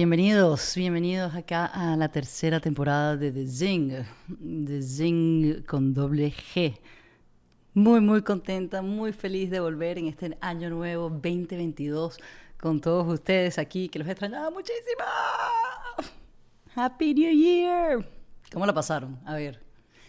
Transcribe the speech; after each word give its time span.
Bienvenidos, 0.00 0.72
bienvenidos 0.76 1.34
acá 1.34 1.66
a 1.66 1.94
la 1.94 2.08
tercera 2.08 2.58
temporada 2.58 3.18
de 3.18 3.30
The 3.30 3.46
Zing, 3.46 3.92
The 4.64 4.80
Zing 4.80 5.62
con 5.64 5.92
doble 5.92 6.32
G. 6.32 6.74
Muy, 7.74 8.00
muy 8.00 8.22
contenta, 8.22 8.80
muy 8.80 9.12
feliz 9.12 9.50
de 9.50 9.60
volver 9.60 9.98
en 9.98 10.06
este 10.06 10.38
año 10.40 10.70
nuevo 10.70 11.10
2022 11.10 12.18
con 12.58 12.80
todos 12.80 13.12
ustedes 13.12 13.58
aquí, 13.58 13.90
que 13.90 13.98
los 13.98 14.08
he 14.08 14.12
extrañado 14.12 14.50
muchísimo. 14.50 15.04
Happy 16.74 17.12
New 17.12 17.34
Year. 17.34 18.08
¿Cómo 18.50 18.64
la 18.64 18.72
pasaron? 18.72 19.20
A 19.26 19.34
ver, 19.34 19.60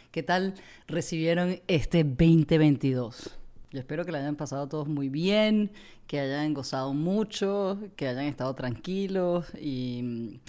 ¿qué 0.09 0.23
tal 0.23 0.53
recibieron 0.87 1.59
este 1.67 2.05
2022? 2.05 3.40
Yo 3.71 3.79
espero 3.79 4.03
que 4.03 4.11
la 4.11 4.17
hayan 4.17 4.35
pasado 4.35 4.67
todos 4.67 4.89
muy 4.89 5.07
bien, 5.07 5.71
que 6.05 6.19
hayan 6.19 6.53
gozado 6.53 6.93
mucho, 6.93 7.79
que 7.95 8.05
hayan 8.05 8.25
estado 8.25 8.53
tranquilos 8.53 9.47
y, 9.57 10.41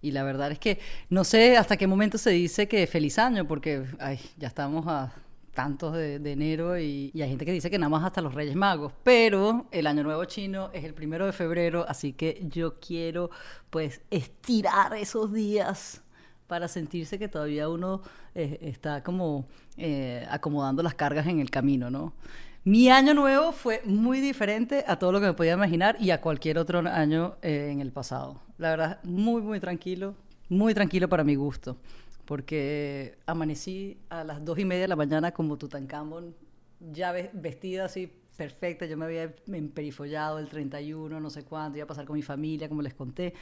y, 0.00 0.12
la 0.12 0.22
verdad 0.22 0.50
es 0.50 0.58
que 0.58 0.78
no 1.10 1.24
sé 1.24 1.58
hasta 1.58 1.76
qué 1.76 1.86
momento 1.86 2.16
se 2.16 2.30
dice 2.30 2.68
que 2.68 2.86
feliz 2.86 3.18
año, 3.18 3.46
porque 3.46 3.84
ay, 3.98 4.18
ya 4.38 4.48
estamos 4.48 4.86
a 4.86 5.12
tantos 5.52 5.92
de, 5.92 6.14
enero 6.32 6.78
y, 6.78 7.10
y, 7.12 7.20
hay 7.20 7.28
gente 7.28 7.44
que 7.44 7.52
dice 7.52 7.70
que 7.70 7.78
nada 7.78 7.90
más 7.90 8.02
hasta 8.02 8.22
los 8.22 8.32
Reyes 8.32 8.56
Magos, 8.56 8.94
pero 9.04 9.66
el 9.72 9.86
Año 9.86 10.02
Nuevo 10.02 10.24
chino 10.24 10.70
es 10.72 10.82
el 10.84 10.94
primero 10.94 11.26
de 11.26 11.32
febrero, 11.32 11.84
así 11.86 12.14
que 12.14 12.46
yo 12.48 12.80
quiero 12.80 13.30
pues 13.68 14.00
estirar 14.10 14.94
esos 14.94 15.34
días 15.34 16.02
para 16.46 16.66
sentirse 16.66 17.18
que 17.18 17.28
todavía 17.28 17.68
uno 17.68 18.00
eh, 18.34 18.58
está 18.62 19.02
como 19.02 19.46
eh, 19.76 20.26
acomodando 20.30 20.82
las 20.82 20.94
cargas 20.94 21.26
en 21.26 21.40
el 21.40 21.50
camino, 21.50 21.90
¿no? 21.90 22.14
Mi 22.62 22.90
año 22.90 23.14
nuevo 23.14 23.52
fue 23.52 23.80
muy 23.86 24.20
diferente 24.20 24.84
a 24.86 24.98
todo 24.98 25.12
lo 25.12 25.20
que 25.20 25.26
me 25.26 25.32
podía 25.32 25.54
imaginar 25.54 25.96
y 25.98 26.10
a 26.10 26.20
cualquier 26.20 26.58
otro 26.58 26.80
año 26.80 27.36
eh, 27.40 27.70
en 27.72 27.80
el 27.80 27.90
pasado. 27.90 28.42
La 28.58 28.68
verdad, 28.68 29.02
muy, 29.02 29.40
muy 29.40 29.60
tranquilo, 29.60 30.14
muy 30.50 30.74
tranquilo 30.74 31.08
para 31.08 31.24
mi 31.24 31.36
gusto, 31.36 31.78
porque 32.26 33.16
amanecí 33.24 33.96
a 34.10 34.24
las 34.24 34.44
dos 34.44 34.58
y 34.58 34.66
media 34.66 34.82
de 34.82 34.88
la 34.88 34.96
mañana 34.96 35.32
como 35.32 35.56
Tutankamón, 35.56 36.34
ya 36.80 37.12
vestida 37.32 37.86
así 37.86 38.12
perfecta, 38.36 38.84
yo 38.84 38.98
me 38.98 39.06
había 39.06 39.34
emperifollado 39.46 40.38
el 40.38 40.48
31, 40.48 41.18
no 41.18 41.30
sé 41.30 41.44
cuánto, 41.44 41.78
iba 41.78 41.84
a 41.84 41.88
pasar 41.88 42.04
con 42.04 42.16
mi 42.16 42.22
familia, 42.22 42.68
como 42.68 42.82
les 42.82 42.92
conté. 42.92 43.32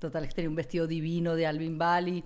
Total, 0.00 0.32
tenía 0.32 0.48
un 0.48 0.56
vestido 0.56 0.86
divino 0.86 1.34
de 1.34 1.46
Alvin 1.46 1.78
Bali, 1.78 2.24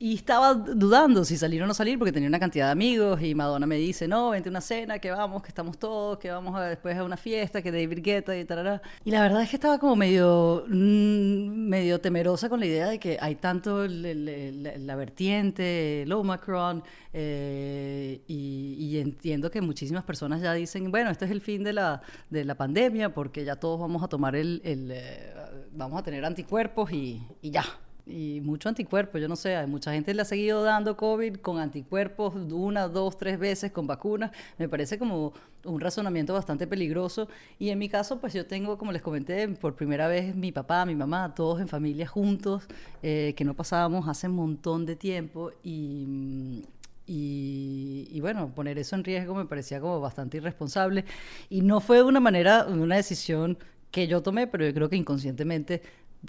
y 0.00 0.14
estaba 0.14 0.54
dudando 0.54 1.24
si 1.24 1.36
salir 1.36 1.60
o 1.62 1.66
no 1.66 1.74
salir 1.74 1.98
porque 1.98 2.12
tenía 2.12 2.28
una 2.28 2.38
cantidad 2.38 2.66
de 2.66 2.72
amigos 2.72 3.20
y 3.20 3.34
Madonna 3.34 3.66
me 3.66 3.76
dice, 3.76 4.06
no, 4.06 4.30
vente 4.30 4.48
a 4.48 4.50
una 4.50 4.60
cena, 4.60 5.00
que 5.00 5.10
vamos, 5.10 5.42
que 5.42 5.48
estamos 5.48 5.76
todos, 5.76 6.18
que 6.18 6.30
vamos 6.30 6.54
a, 6.54 6.66
después 6.66 6.96
a 6.96 7.02
una 7.02 7.16
fiesta, 7.16 7.62
que 7.62 7.72
David 7.72 7.98
Guetta 8.00 8.36
y 8.38 8.44
tal. 8.44 8.80
Y 9.04 9.10
la 9.10 9.22
verdad 9.22 9.42
es 9.42 9.50
que 9.50 9.56
estaba 9.56 9.78
como 9.78 9.96
medio, 9.96 10.64
mm, 10.68 11.48
medio 11.68 12.00
temerosa 12.00 12.48
con 12.48 12.60
la 12.60 12.66
idea 12.66 12.86
de 12.88 13.00
que 13.00 13.18
hay 13.20 13.34
tanto 13.34 13.86
la 13.88 14.96
vertiente, 14.96 16.02
el 16.02 16.12
Omicron, 16.12 16.84
eh, 17.12 18.20
y, 18.28 18.98
entiendo 18.98 19.50
que 19.50 19.60
muchísimas 19.60 20.04
personas 20.04 20.40
ya 20.40 20.52
dicen, 20.52 20.90
bueno, 20.90 21.10
este 21.10 21.24
es 21.24 21.30
el 21.30 21.40
fin 21.40 21.64
de 21.64 21.72
la, 21.72 22.02
de 22.30 22.44
la 22.44 22.54
pandemia 22.54 23.12
porque 23.14 23.44
ya 23.44 23.56
todos 23.56 23.80
vamos 23.80 24.02
a 24.02 24.08
tomar 24.08 24.36
el, 24.36 24.60
el 24.64 24.90
eh, 24.92 25.34
vamos 25.72 25.98
a 25.98 26.02
tener 26.02 26.24
anticuerpos 26.24 26.92
y, 26.92 27.22
y 27.40 27.50
ya, 27.50 27.64
y 28.08 28.40
mucho 28.40 28.68
anticuerpo, 28.68 29.18
yo 29.18 29.28
no 29.28 29.36
sé, 29.36 29.56
hay 29.56 29.66
mucha 29.66 29.92
gente 29.92 30.14
le 30.14 30.22
ha 30.22 30.24
seguido 30.24 30.62
dando 30.62 30.96
COVID 30.96 31.36
con 31.36 31.58
anticuerpos 31.58 32.34
una, 32.34 32.88
dos, 32.88 33.18
tres 33.18 33.38
veces 33.38 33.70
con 33.70 33.86
vacunas, 33.86 34.30
me 34.56 34.68
parece 34.68 34.98
como 34.98 35.32
un 35.64 35.80
razonamiento 35.80 36.32
bastante 36.32 36.66
peligroso. 36.66 37.28
Y 37.58 37.70
en 37.70 37.78
mi 37.78 37.88
caso 37.88 38.18
pues 38.20 38.32
yo 38.32 38.46
tengo, 38.46 38.78
como 38.78 38.92
les 38.92 39.02
comenté, 39.02 39.46
por 39.48 39.74
primera 39.74 40.08
vez 40.08 40.34
mi 40.34 40.52
papá, 40.52 40.84
mi 40.86 40.94
mamá, 40.94 41.34
todos 41.34 41.60
en 41.60 41.68
familia 41.68 42.06
juntos, 42.06 42.64
eh, 43.02 43.34
que 43.36 43.44
no 43.44 43.54
pasábamos 43.54 44.08
hace 44.08 44.28
un 44.28 44.34
montón 44.34 44.86
de 44.86 44.96
tiempo. 44.96 45.52
Y... 45.62 46.64
Y, 47.10 48.06
y, 48.10 48.20
bueno, 48.20 48.52
poner 48.54 48.78
eso 48.78 48.94
en 48.94 49.02
riesgo 49.02 49.34
me 49.34 49.46
parecía 49.46 49.80
como 49.80 49.98
bastante 49.98 50.36
irresponsable. 50.36 51.06
Y 51.48 51.62
no 51.62 51.80
fue 51.80 52.02
una 52.02 52.20
manera, 52.20 52.66
una 52.66 52.96
decisión 52.96 53.56
que 53.90 54.06
yo 54.06 54.22
tomé, 54.22 54.46
pero 54.46 54.66
yo 54.66 54.74
creo 54.74 54.88
que 54.88 54.96
inconscientemente 54.96 55.82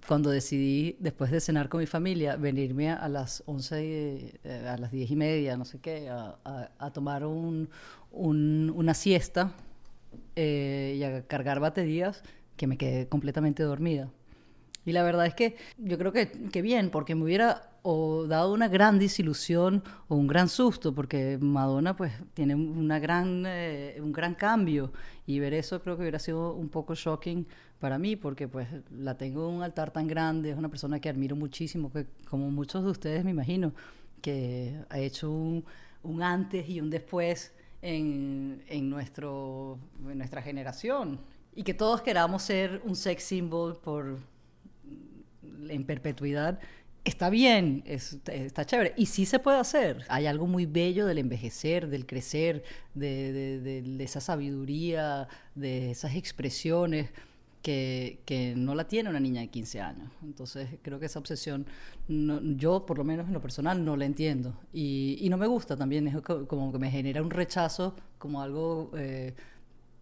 cuando 0.07 0.29
decidí, 0.29 0.95
después 0.99 1.31
de 1.31 1.39
cenar 1.39 1.69
con 1.69 1.79
mi 1.79 1.87
familia, 1.87 2.35
venirme 2.35 2.91
a 2.91 3.07
las 3.09 3.43
11, 3.47 4.39
eh, 4.43 4.67
a 4.67 4.77
las 4.77 4.91
10 4.91 5.11
y 5.11 5.15
media, 5.15 5.57
no 5.57 5.65
sé 5.65 5.79
qué, 5.79 6.09
a, 6.09 6.91
tomar 6.93 7.25
un, 7.25 7.69
una 8.11 8.93
siesta 8.93 9.53
eh, 10.35 10.95
y 10.97 11.03
a 11.03 11.25
cargar 11.25 11.59
baterías, 11.59 12.23
que 12.55 12.67
me 12.67 12.77
quedé 12.77 13.07
completamente 13.07 13.63
dormida. 13.63 14.09
Y 14.85 14.91
la 14.91 15.03
verdad 15.03 15.25
es 15.25 15.33
que 15.33 15.55
yo 15.77 15.97
creo 15.97 16.11
que, 16.11 16.31
que 16.31 16.61
bien, 16.61 16.89
porque 16.89 17.15
me 17.15 17.23
hubiera 17.23 17.68
o 17.81 18.25
dado 18.27 18.53
una 18.53 18.67
gran 18.67 18.99
desilusión 18.99 19.83
o 20.07 20.15
un 20.15 20.27
gran 20.27 20.49
susto, 20.49 20.93
porque 20.93 21.37
Madonna 21.39 21.95
pues 21.95 22.13
tiene 22.33 22.55
una 22.55 22.99
gran, 22.99 23.43
eh, 23.45 23.97
un 24.01 24.11
gran 24.11 24.35
cambio. 24.35 24.91
Y 25.25 25.39
ver 25.39 25.53
eso 25.53 25.81
creo 25.81 25.95
que 25.95 26.01
hubiera 26.01 26.19
sido 26.19 26.53
un 26.53 26.69
poco 26.69 26.95
shocking 26.95 27.47
para 27.79 27.97
mí, 27.97 28.15
porque 28.15 28.47
pues 28.47 28.67
la 28.91 29.17
tengo 29.17 29.49
en 29.49 29.55
un 29.55 29.63
altar 29.63 29.91
tan 29.91 30.07
grande, 30.07 30.51
es 30.51 30.57
una 30.57 30.69
persona 30.69 30.99
que 30.99 31.09
admiro 31.09 31.35
muchísimo, 31.35 31.91
que 31.91 32.07
como 32.29 32.49
muchos 32.51 32.83
de 32.83 32.91
ustedes 32.91 33.23
me 33.23 33.31
imagino, 33.31 33.73
que 34.21 34.83
ha 34.89 34.99
hecho 34.99 35.31
un, 35.31 35.63
un 36.03 36.21
antes 36.21 36.67
y 36.67 36.81
un 36.81 36.89
después 36.89 37.53
en, 37.81 38.63
en, 38.67 38.89
nuestro, 38.89 39.79
en 40.09 40.17
nuestra 40.17 40.41
generación. 40.41 41.19
Y 41.55 41.63
que 41.63 41.73
todos 41.73 42.01
queramos 42.01 42.43
ser 42.43 42.81
un 42.85 42.95
sex 42.95 43.23
symbol 43.23 43.77
por 43.77 44.17
en 45.69 45.85
perpetuidad 45.85 46.59
está 47.09 47.29
bien, 47.29 47.83
está 47.85 48.65
chévere. 48.65 48.93
Y 48.95 49.07
sí 49.07 49.25
se 49.25 49.39
puede 49.39 49.57
hacer. 49.57 50.05
Hay 50.07 50.25
algo 50.25 50.47
muy 50.47 50.65
bello 50.65 51.05
del 51.05 51.17
envejecer, 51.17 51.89
del 51.89 52.05
crecer, 52.05 52.63
de, 52.93 53.59
de, 53.59 54.03
esa 54.03 54.21
sabiduría, 54.21 55.27
de 55.55 55.91
esas 55.91 56.15
expresiones. 56.15 57.09
Que, 57.61 58.21
que, 58.25 58.53
no 58.55 58.73
la 58.73 58.87
tiene 58.87 59.09
una 59.09 59.19
niña 59.19 59.41
de 59.41 59.49
15 59.49 59.81
años. 59.81 60.09
Entonces 60.23 60.69
creo 60.81 60.97
que 60.97 61.07
esa 61.07 61.19
obsesión, 61.19 61.65
yo 62.07 62.85
por 62.85 62.97
lo 62.97 63.03
menos 63.03 63.27
en 63.27 63.33
lo 63.33 63.41
personal 63.41 63.83
no 63.83 63.97
la 63.97 64.05
entiendo. 64.05 64.57
Y, 64.71 65.17
y 65.19 65.27
no 65.27 65.35
me 65.35 65.45
gusta 65.45 65.75
también, 65.75 66.07
es 66.07 66.15
como 66.21 66.71
que 66.71 66.79
me 66.79 66.89
genera 66.89 67.21
un 67.21 67.29
rechazo, 67.29 67.95
como 68.17 68.41
algo 68.41 68.91
eh, 68.95 69.35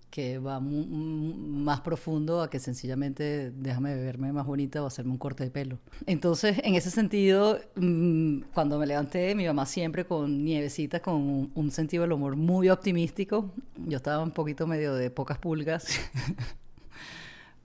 que 0.10 0.40
va 0.40 0.60
más 0.60 1.82
profundo 1.82 2.42
a 2.42 2.50
que 2.50 2.60
sencillamente 2.60 3.52
déjame 3.52 3.96
verme 3.96 4.32
más 4.32 4.46
bonita 4.46 4.82
o 4.82 4.86
hacerme 4.86 5.12
un 5.12 5.18
corte 5.18 5.44
de 5.44 5.52
pelo. 5.52 5.80
Entonces, 6.06 6.60
en 6.64 6.76
ese 6.76 6.90
sentido, 6.90 7.60
mm, 7.76 8.42
cuando 8.54 8.80
me 8.80 8.86
levanté, 8.88 9.36
mi 9.36 9.46
mamá 9.46 9.66
siempre 9.66 10.06
con 10.06 10.44
nievecitas, 10.44 11.02
con 11.02 11.52
un, 11.54 11.72
sentido 11.72 12.04
del 12.04 12.14
humor 12.14 12.36
muy 12.36 12.70
optimístico. 12.70 13.52
Yo 13.78 13.98
estaba 13.98 14.24
un 14.24 14.32
poquito 14.32 14.66
medio 14.66 14.96
de 14.96 15.12
pocas 15.12 15.38
pulgas. 15.38 15.88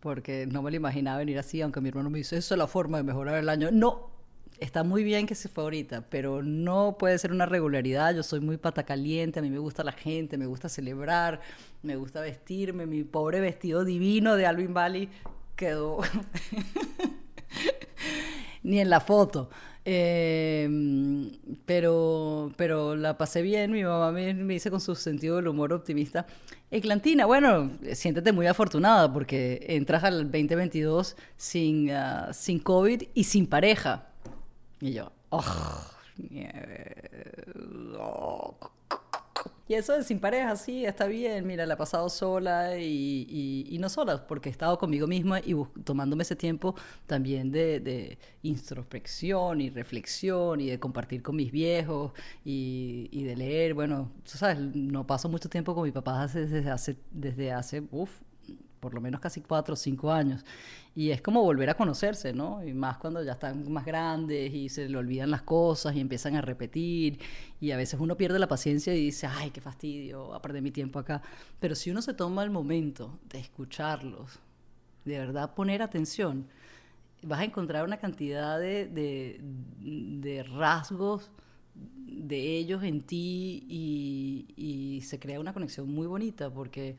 porque 0.00 0.46
no 0.46 0.62
me 0.62 0.70
lo 0.72 0.76
imaginaba 0.76 1.18
venir 1.18 1.38
así, 1.38 1.62
aunque 1.62 1.80
mi 1.80 1.88
hermano 1.88 2.10
me 2.10 2.18
dice, 2.18 2.36
eso 2.36 2.54
es 2.54 2.58
la 2.58 2.66
forma 2.66 2.96
de 2.98 3.04
mejorar 3.04 3.38
el 3.38 3.48
año. 3.48 3.70
No, 3.70 4.10
está 4.62 4.84
muy 4.84 5.02
bien 5.02 5.26
que 5.26 5.34
se 5.34 5.48
fue 5.48 5.64
ahorita, 5.64 6.06
pero 6.08 6.42
no 6.42 6.96
puede 6.98 7.18
ser 7.18 7.32
una 7.32 7.46
regularidad. 7.46 8.14
Yo 8.14 8.22
soy 8.22 8.40
muy 8.40 8.56
pata 8.56 8.84
caliente, 8.84 9.40
a 9.40 9.42
mí 9.42 9.50
me 9.50 9.58
gusta 9.58 9.82
la 9.82 9.92
gente, 9.92 10.38
me 10.38 10.46
gusta 10.46 10.68
celebrar, 10.68 11.40
me 11.82 11.96
gusta 11.96 12.20
vestirme. 12.20 12.86
Mi 12.86 13.02
pobre 13.02 13.40
vestido 13.40 13.84
divino 13.84 14.36
de 14.36 14.46
Alvin 14.46 14.72
Valley 14.72 15.08
quedó 15.56 15.98
ni 18.62 18.78
en 18.78 18.88
la 18.88 19.00
foto. 19.00 19.50
Em, 19.84 21.32
pero, 21.66 22.52
pero 22.56 22.94
la 22.94 23.18
pasé 23.18 23.42
bien, 23.42 23.72
mi 23.72 23.82
mamá 23.82 24.12
me, 24.12 24.32
dice 24.32 24.70
con 24.70 24.80
su 24.80 24.94
sentido 24.94 25.36
del 25.36 25.48
humor 25.48 25.72
optimista. 25.72 26.24
Eglantina, 26.70 27.26
bueno, 27.26 27.72
siéntete 27.94 28.30
muy 28.30 28.46
afortunada 28.46 29.12
porque 29.12 29.66
entras 29.68 30.04
al 30.04 30.30
2022 30.30 31.16
sin, 31.36 31.90
uh, 31.90 32.32
sin 32.32 32.60
COVID 32.60 33.02
y 33.12 33.24
sin 33.24 33.48
pareja. 33.48 34.11
Y 34.82 34.94
yo, 34.94 35.12
oh, 35.30 35.44
Y 39.68 39.74
eso 39.74 39.92
de 39.92 40.02
sin 40.02 40.18
pareja, 40.18 40.56
sí, 40.56 40.84
está 40.84 41.06
bien. 41.06 41.46
Mira, 41.46 41.66
la 41.66 41.74
he 41.74 41.76
pasado 41.76 42.08
sola 42.08 42.76
y, 42.76 43.64
y, 43.70 43.78
no 43.78 43.88
sola, 43.88 44.26
porque 44.26 44.48
he 44.48 44.52
estado 44.52 44.76
conmigo 44.78 45.06
misma 45.06 45.38
y 45.38 45.54
tomándome 45.84 46.24
ese 46.24 46.34
tiempo 46.34 46.74
también 47.06 47.52
de, 47.52 48.18
introspección 48.42 49.60
y 49.60 49.70
reflexión 49.70 50.60
y 50.60 50.70
de 50.70 50.80
compartir 50.80 51.22
con 51.22 51.36
mis 51.36 51.52
viejos 51.52 52.10
y, 52.44 53.08
y, 53.12 53.22
de 53.22 53.36
leer. 53.36 53.74
Bueno, 53.74 54.10
tú 54.24 54.36
sabes, 54.36 54.58
no 54.58 55.06
paso 55.06 55.28
mucho 55.28 55.48
tiempo 55.48 55.76
con 55.76 55.84
mi 55.84 55.92
papá 55.92 56.26
desde 56.26 56.68
hace, 56.68 56.96
desde 57.12 57.52
hace, 57.52 57.84
uff, 57.92 58.10
por 58.82 58.94
lo 58.94 59.00
menos 59.00 59.20
casi 59.20 59.40
cuatro 59.40 59.74
o 59.74 59.76
cinco 59.76 60.10
años. 60.10 60.44
Y 60.92 61.10
es 61.10 61.22
como 61.22 61.40
volver 61.40 61.70
a 61.70 61.74
conocerse, 61.74 62.32
¿no? 62.32 62.64
Y 62.64 62.74
más 62.74 62.98
cuando 62.98 63.22
ya 63.22 63.32
están 63.32 63.70
más 63.70 63.86
grandes 63.86 64.52
y 64.52 64.68
se 64.68 64.88
le 64.88 64.98
olvidan 64.98 65.30
las 65.30 65.42
cosas 65.42 65.94
y 65.94 66.00
empiezan 66.00 66.34
a 66.34 66.40
repetir. 66.40 67.20
Y 67.60 67.70
a 67.70 67.76
veces 67.76 68.00
uno 68.00 68.16
pierde 68.16 68.40
la 68.40 68.48
paciencia 68.48 68.92
y 68.92 69.04
dice, 69.04 69.28
ay, 69.28 69.52
qué 69.52 69.60
fastidio, 69.60 70.34
a 70.34 70.42
perder 70.42 70.62
mi 70.62 70.72
tiempo 70.72 70.98
acá. 70.98 71.22
Pero 71.60 71.76
si 71.76 71.92
uno 71.92 72.02
se 72.02 72.12
toma 72.12 72.42
el 72.42 72.50
momento 72.50 73.20
de 73.30 73.38
escucharlos, 73.38 74.40
de 75.04 75.16
verdad 75.16 75.54
poner 75.54 75.80
atención, 75.80 76.48
vas 77.22 77.38
a 77.38 77.44
encontrar 77.44 77.84
una 77.84 77.98
cantidad 77.98 78.58
de, 78.58 78.88
de, 78.88 79.40
de 79.40 80.42
rasgos 80.42 81.30
de 81.74 82.58
ellos 82.58 82.82
en 82.82 83.02
ti 83.02 83.64
y, 83.68 84.46
y, 84.56 85.00
se 85.02 85.20
crea 85.20 85.38
una 85.38 85.52
conexión 85.52 85.88
muy 85.88 86.06
bonita 86.06 86.50
porque 86.50 86.96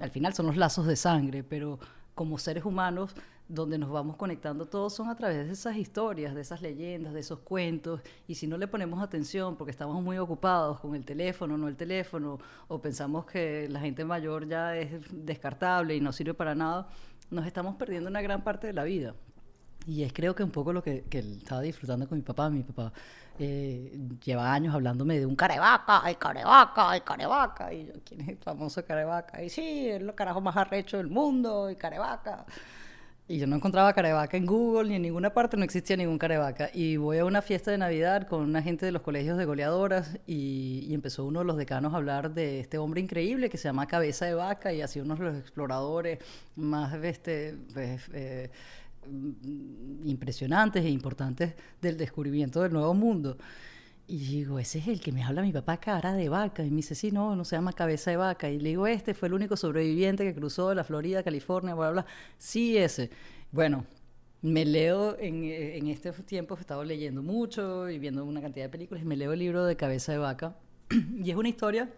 al 0.00 0.10
final 0.10 0.34
son 0.34 0.46
los 0.46 0.56
lazos 0.56 0.86
de 0.86 0.96
sangre, 0.96 1.42
pero 1.42 1.78
como 2.14 2.38
seres 2.38 2.64
humanos 2.64 3.14
donde 3.48 3.76
nos 3.76 3.90
vamos 3.90 4.16
conectando 4.16 4.64
todos 4.66 4.94
son 4.94 5.10
a 5.10 5.16
través 5.16 5.46
de 5.46 5.52
esas 5.52 5.76
historias, 5.76 6.34
de 6.34 6.40
esas 6.40 6.62
leyendas, 6.62 7.12
de 7.12 7.20
esos 7.20 7.40
cuentos, 7.40 8.00
y 8.26 8.36
si 8.36 8.46
no 8.46 8.56
le 8.56 8.66
ponemos 8.66 9.02
atención 9.02 9.56
porque 9.56 9.70
estamos 9.70 10.02
muy 10.02 10.16
ocupados 10.16 10.80
con 10.80 10.94
el 10.94 11.04
teléfono, 11.04 11.58
no 11.58 11.68
el 11.68 11.76
teléfono, 11.76 12.38
o 12.68 12.80
pensamos 12.80 13.26
que 13.26 13.68
la 13.68 13.80
gente 13.80 14.04
mayor 14.04 14.48
ya 14.48 14.76
es 14.76 15.02
descartable 15.10 15.94
y 15.94 16.00
no 16.00 16.12
sirve 16.12 16.34
para 16.34 16.54
nada, 16.54 16.88
nos 17.30 17.46
estamos 17.46 17.76
perdiendo 17.76 18.08
una 18.08 18.22
gran 18.22 18.42
parte 18.42 18.66
de 18.66 18.72
la 18.72 18.84
vida. 18.84 19.14
Y 19.86 20.02
es 20.02 20.12
creo 20.12 20.34
que 20.34 20.42
un 20.42 20.50
poco 20.50 20.72
lo 20.72 20.82
que, 20.82 21.04
estaba 21.10 21.60
disfrutando 21.60 22.08
con 22.08 22.18
mi 22.18 22.22
papá. 22.22 22.48
Mi 22.50 22.62
papá 22.62 22.92
eh, 23.38 23.98
lleva 24.24 24.52
años 24.52 24.74
hablándome 24.74 25.18
de 25.18 25.26
un 25.26 25.36
carevaca, 25.36 26.04
hay 26.04 26.14
carevaca, 26.14 26.90
hay 26.90 27.00
carevaca. 27.02 27.72
Y 27.72 27.86
yo, 27.86 27.92
¿quién 28.04 28.22
es 28.22 28.28
el 28.28 28.38
famoso 28.38 28.84
carevaca? 28.84 29.42
Y 29.42 29.50
sí, 29.50 29.88
es 29.88 30.00
el 30.00 30.14
carajo 30.14 30.40
más 30.40 30.56
arrecho 30.56 30.96
del 30.96 31.08
mundo, 31.08 31.70
y 31.70 31.76
carevaca. 31.76 32.46
Y 33.26 33.38
yo 33.38 33.46
no 33.46 33.56
encontraba 33.56 33.94
carevaca 33.94 34.36
en 34.36 34.44
Google 34.44 34.90
ni 34.90 34.96
en 34.96 35.02
ninguna 35.02 35.32
parte, 35.32 35.56
no 35.56 35.64
existía 35.64 35.96
ningún 35.96 36.18
carevaca. 36.18 36.68
Y 36.74 36.98
voy 36.98 37.16
a 37.18 37.24
una 37.24 37.40
fiesta 37.40 37.70
de 37.70 37.78
Navidad 37.78 38.28
con 38.28 38.42
una 38.42 38.60
gente 38.60 38.84
de 38.84 38.92
los 38.92 39.00
colegios 39.00 39.38
de 39.38 39.46
goleadoras 39.46 40.18
y, 40.26 40.92
empezó 40.92 41.24
uno 41.24 41.38
de 41.38 41.46
los 41.46 41.56
decanos 41.56 41.94
a 41.94 41.96
hablar 41.96 42.34
de 42.34 42.60
este 42.60 42.76
hombre 42.76 43.00
increíble 43.00 43.48
que 43.48 43.56
se 43.56 43.64
llama 43.64 43.86
Cabeza 43.86 44.26
de 44.26 44.34
Vaca 44.34 44.74
y 44.74 44.82
así 44.82 45.00
uno 45.00 45.16
de 45.16 45.24
los 45.24 45.36
exploradores 45.36 46.18
más 46.54 46.92
este, 47.02 47.56
pues, 47.72 48.02
eh, 48.12 48.50
impresionantes 50.04 50.84
e 50.84 50.90
importantes 50.90 51.54
del 51.80 51.96
descubrimiento 51.96 52.62
del 52.62 52.72
Nuevo 52.72 52.94
Mundo. 52.94 53.36
Y 54.06 54.18
digo, 54.18 54.58
ese 54.58 54.80
es 54.80 54.88
el 54.88 55.00
que 55.00 55.12
me 55.12 55.22
habla 55.22 55.40
mi 55.40 55.52
papá 55.52 55.78
cara 55.78 56.12
de 56.12 56.28
vaca. 56.28 56.64
Y 56.64 56.70
me 56.70 56.76
dice, 56.76 56.94
sí, 56.94 57.10
no, 57.10 57.34
no 57.36 57.44
se 57.44 57.56
llama 57.56 57.72
cabeza 57.72 58.10
de 58.10 58.18
vaca. 58.18 58.50
Y 58.50 58.58
le 58.58 58.70
digo, 58.70 58.86
este 58.86 59.14
fue 59.14 59.28
el 59.28 59.34
único 59.34 59.56
sobreviviente 59.56 60.24
que 60.24 60.34
cruzó 60.34 60.74
la 60.74 60.84
Florida, 60.84 61.22
California, 61.22 61.74
bla, 61.74 61.90
bla, 61.90 62.06
Sí, 62.36 62.76
ese. 62.76 63.10
Bueno, 63.50 63.86
me 64.42 64.66
leo, 64.66 65.16
en, 65.18 65.44
en 65.44 65.86
este 65.86 66.12
tiempo 66.12 66.54
he 66.56 66.60
estado 66.60 66.84
leyendo 66.84 67.22
mucho 67.22 67.88
y 67.88 67.98
viendo 67.98 68.24
una 68.24 68.42
cantidad 68.42 68.66
de 68.66 68.70
películas, 68.70 69.02
y 69.02 69.06
me 69.06 69.16
leo 69.16 69.32
el 69.32 69.38
libro 69.38 69.64
de 69.64 69.76
Cabeza 69.76 70.12
de 70.12 70.18
Vaca. 70.18 70.56
y 71.22 71.30
es 71.30 71.36
una 71.36 71.48
historia 71.48 71.90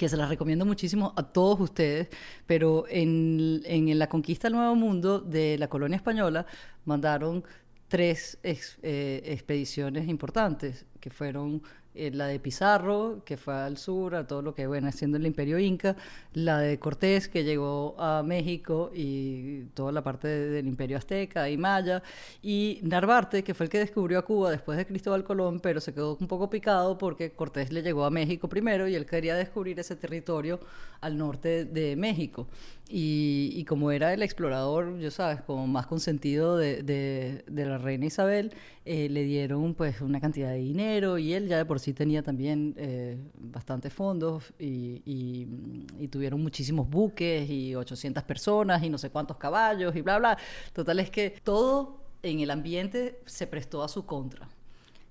que 0.00 0.08
se 0.08 0.16
la 0.16 0.26
recomiendo 0.26 0.64
muchísimo 0.64 1.12
a 1.14 1.22
todos 1.22 1.60
ustedes, 1.60 2.08
pero 2.46 2.86
en, 2.88 3.60
en 3.66 3.98
la 3.98 4.08
conquista 4.08 4.48
del 4.48 4.56
Nuevo 4.56 4.74
Mundo 4.74 5.20
de 5.20 5.58
la 5.58 5.68
colonia 5.68 5.96
española 5.96 6.46
mandaron 6.86 7.44
tres 7.86 8.38
eh, 8.42 9.20
expediciones 9.26 10.08
importantes, 10.08 10.86
que 11.00 11.10
fueron 11.10 11.62
eh, 11.92 12.12
la 12.12 12.26
de 12.28 12.38
Pizarro, 12.38 13.22
que 13.24 13.36
fue 13.36 13.52
al 13.52 13.76
sur, 13.76 14.14
a 14.14 14.24
todo 14.24 14.42
lo 14.42 14.54
que 14.54 14.68
bueno 14.68 14.92
siendo 14.92 15.16
el 15.16 15.26
imperio 15.26 15.58
inca, 15.58 15.96
la 16.34 16.58
de 16.60 16.78
Cortés, 16.78 17.28
que 17.28 17.42
llegó 17.42 17.96
a 17.98 18.22
México 18.22 18.92
y 18.94 19.64
toda 19.74 19.90
la 19.90 20.02
parte 20.02 20.28
del 20.28 20.68
imperio 20.68 20.96
azteca 20.96 21.50
y 21.50 21.56
maya, 21.56 22.02
y 22.42 22.78
Narvarte, 22.82 23.42
que 23.42 23.54
fue 23.54 23.64
el 23.64 23.70
que 23.70 23.78
descubrió 23.78 24.20
a 24.20 24.22
Cuba 24.22 24.52
después 24.52 24.78
de 24.78 24.86
Cristóbal 24.86 25.24
Colón, 25.24 25.58
pero 25.58 25.80
se 25.80 25.92
quedó 25.92 26.16
un 26.20 26.28
poco 26.28 26.48
picado 26.48 26.96
porque 26.96 27.32
Cortés 27.32 27.72
le 27.72 27.82
llegó 27.82 28.04
a 28.04 28.10
México 28.10 28.48
primero 28.48 28.86
y 28.86 28.94
él 28.94 29.04
quería 29.04 29.34
descubrir 29.34 29.80
ese 29.80 29.96
territorio 29.96 30.60
al 31.00 31.18
norte 31.18 31.64
de 31.64 31.96
México. 31.96 32.46
Y, 32.92 33.64
como 33.66 33.92
era 33.92 34.12
el 34.12 34.22
explorador, 34.22 34.98
yo 34.98 35.12
sabes, 35.12 35.40
como 35.42 35.68
más 35.68 35.86
consentido 35.86 36.56
de 36.56 37.44
la 37.48 37.78
reina 37.78 38.06
Isabel, 38.06 38.52
eh, 38.84 39.08
le 39.10 39.24
dieron 39.24 39.74
pues 39.74 40.00
una 40.00 40.20
cantidad 40.20 40.50
de 40.50 40.58
dinero 40.58 41.18
y 41.18 41.34
él 41.34 41.48
ya 41.48 41.58
de 41.58 41.64
por 41.66 41.80
sí 41.80 41.92
tenía 41.92 42.22
también 42.22 42.74
eh, 42.78 43.18
bastantes 43.38 43.92
fondos 43.92 44.54
y, 44.58 45.02
y, 45.04 46.08
tuvieron 46.08 46.42
muchísimos 46.42 46.88
buques 46.88 47.48
y 47.48 47.74
800 47.74 48.24
personas 48.24 48.82
y 48.82 48.90
no 48.90 48.98
sé 48.98 49.10
cuántos 49.10 49.36
caballos 49.36 49.94
y 49.94 50.00
bla, 50.00 50.18
bla. 50.18 50.38
Total 50.72 50.98
es 50.98 51.10
que 51.10 51.38
todo 51.44 52.00
en 52.22 52.40
el 52.40 52.50
ambiente 52.50 53.20
se 53.26 53.46
prestó 53.46 53.82
a 53.82 53.88
su 53.88 54.06
contra 54.06 54.48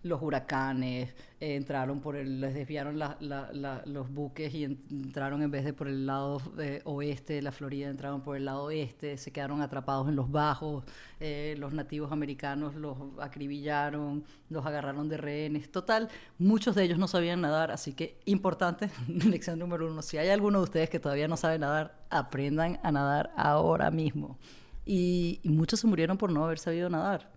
los 0.03 0.21
huracanes, 0.21 1.13
eh, 1.39 1.55
entraron 1.55 1.99
por 1.99 2.15
el, 2.15 2.39
les 2.39 2.53
desviaron 2.53 2.99
los 2.99 4.13
buques 4.13 4.53
y 4.53 4.63
entraron 4.63 5.41
en 5.41 5.51
vez 5.51 5.65
de 5.65 5.73
por 5.73 5.87
el 5.87 6.05
lado 6.05 6.41
eh, 6.57 6.81
oeste 6.85 7.33
de 7.33 7.41
la 7.41 7.51
Florida, 7.51 7.89
entraron 7.89 8.21
por 8.21 8.37
el 8.37 8.45
lado 8.45 8.63
oeste, 8.65 9.17
se 9.17 9.31
quedaron 9.31 9.61
atrapados 9.61 10.07
en 10.07 10.15
los 10.15 10.31
bajos, 10.31 10.85
eh, 11.19 11.55
los 11.57 11.73
nativos 11.73 12.11
americanos 12.11 12.75
los 12.75 12.97
acribillaron, 13.19 14.23
los 14.49 14.65
agarraron 14.65 15.09
de 15.09 15.17
rehenes. 15.17 15.69
Total, 15.71 16.09
muchos 16.37 16.75
de 16.75 16.83
ellos 16.83 16.97
no 16.97 17.07
sabían 17.07 17.41
nadar, 17.41 17.71
así 17.71 17.93
que 17.93 18.19
importante, 18.25 18.89
lección 19.07 19.59
número 19.59 19.91
uno, 19.91 20.01
si 20.01 20.17
hay 20.17 20.29
alguno 20.29 20.59
de 20.59 20.63
ustedes 20.63 20.89
que 20.89 20.99
todavía 20.99 21.27
no 21.27 21.35
sabe 21.35 21.59
nadar, 21.59 22.05
aprendan 22.09 22.79
a 22.83 22.91
nadar 22.91 23.31
ahora 23.35 23.91
mismo. 23.91 24.37
Y, 24.85 25.39
y 25.43 25.49
muchos 25.49 25.81
se 25.81 25.87
murieron 25.87 26.17
por 26.17 26.31
no 26.31 26.45
haber 26.45 26.57
sabido 26.57 26.89
nadar. 26.89 27.29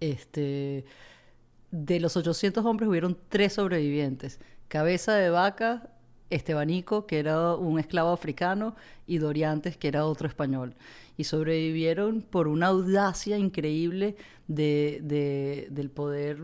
Este, 0.00 0.84
de 1.70 2.00
los 2.00 2.16
800 2.16 2.64
hombres 2.64 2.88
hubieron 2.88 3.18
tres 3.28 3.54
sobrevivientes. 3.54 4.40
Cabeza 4.68 5.14
de 5.14 5.30
Vaca, 5.30 5.90
Estebanico, 6.30 7.06
que 7.06 7.18
era 7.18 7.54
un 7.54 7.78
esclavo 7.78 8.10
africano, 8.12 8.76
y 9.06 9.18
Doriantes, 9.18 9.76
que 9.76 9.88
era 9.88 10.04
otro 10.04 10.28
español. 10.28 10.74
Y 11.16 11.24
sobrevivieron 11.24 12.22
por 12.22 12.48
una 12.48 12.68
audacia 12.68 13.38
increíble 13.38 14.16
de, 14.46 15.68
del 15.70 15.90
poder, 15.90 16.38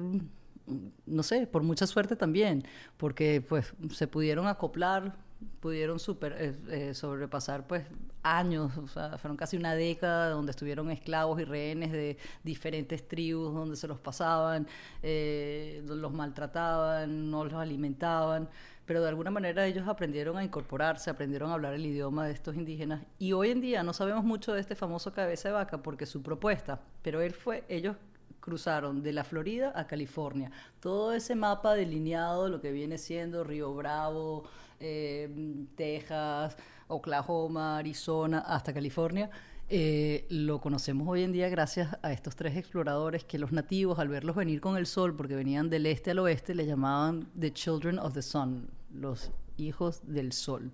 no 1.06 1.22
sé, 1.22 1.46
por 1.46 1.62
mucha 1.62 1.86
suerte 1.86 2.16
también, 2.16 2.64
porque 2.96 3.44
pues 3.46 3.72
se 3.92 4.06
pudieron 4.08 4.46
acoplar 4.46 5.16
pudieron 5.60 5.98
super, 5.98 6.36
eh, 6.38 6.54
eh, 6.68 6.94
sobrepasar 6.94 7.66
pues 7.66 7.84
años, 8.24 8.76
o 8.78 8.88
sea, 8.88 9.16
fueron 9.18 9.36
casi 9.36 9.56
una 9.56 9.74
década 9.74 10.30
donde 10.30 10.50
estuvieron 10.50 10.90
esclavos 10.90 11.40
y 11.40 11.44
rehenes 11.44 11.92
de 11.92 12.16
diferentes 12.42 13.06
tribus, 13.06 13.54
donde 13.54 13.76
se 13.76 13.86
los 13.86 14.00
pasaban, 14.00 14.66
eh, 15.02 15.82
los 15.86 16.12
maltrataban, 16.12 17.30
no 17.30 17.44
los 17.44 17.54
alimentaban, 17.54 18.48
pero 18.86 19.02
de 19.02 19.08
alguna 19.08 19.30
manera 19.30 19.66
ellos 19.66 19.86
aprendieron 19.86 20.36
a 20.36 20.44
incorporarse, 20.44 21.10
aprendieron 21.10 21.50
a 21.50 21.54
hablar 21.54 21.74
el 21.74 21.86
idioma 21.86 22.26
de 22.26 22.32
estos 22.32 22.56
indígenas 22.56 23.02
y 23.18 23.32
hoy 23.32 23.50
en 23.50 23.60
día 23.60 23.82
no 23.82 23.92
sabemos 23.92 24.24
mucho 24.24 24.52
de 24.52 24.60
este 24.60 24.74
famoso 24.74 25.12
cabeza 25.12 25.48
de 25.48 25.54
vaca 25.54 25.82
porque 25.82 26.06
su 26.06 26.22
propuesta, 26.22 26.80
pero 27.02 27.20
él 27.20 27.34
fue, 27.34 27.64
ellos 27.68 27.96
cruzaron 28.40 29.02
de 29.02 29.12
la 29.12 29.24
Florida 29.24 29.72
a 29.74 29.86
California. 29.86 30.50
Todo 30.80 31.14
ese 31.14 31.34
mapa 31.34 31.74
delineado, 31.74 32.50
lo 32.50 32.60
que 32.60 32.72
viene 32.72 32.98
siendo 32.98 33.42
Río 33.42 33.74
Bravo, 33.74 34.44
eh, 34.80 35.66
Texas, 35.76 36.54
Oklahoma, 36.88 37.78
Arizona, 37.78 38.40
hasta 38.40 38.72
California, 38.72 39.30
eh, 39.68 40.26
lo 40.28 40.60
conocemos 40.60 41.08
hoy 41.08 41.22
en 41.22 41.32
día 41.32 41.48
gracias 41.48 41.96
a 42.02 42.12
estos 42.12 42.36
tres 42.36 42.56
exploradores 42.56 43.24
que 43.24 43.38
los 43.38 43.50
nativos, 43.50 43.98
al 43.98 44.08
verlos 44.08 44.36
venir 44.36 44.60
con 44.60 44.76
el 44.76 44.86
sol, 44.86 45.16
porque 45.16 45.34
venían 45.34 45.70
del 45.70 45.86
este 45.86 46.10
al 46.10 46.18
oeste, 46.18 46.54
le 46.54 46.66
llamaban 46.66 47.28
The 47.38 47.52
Children 47.52 47.98
of 47.98 48.12
the 48.12 48.22
Sun, 48.22 48.68
los 48.92 49.30
hijos 49.56 50.02
del 50.04 50.32
sol. 50.32 50.70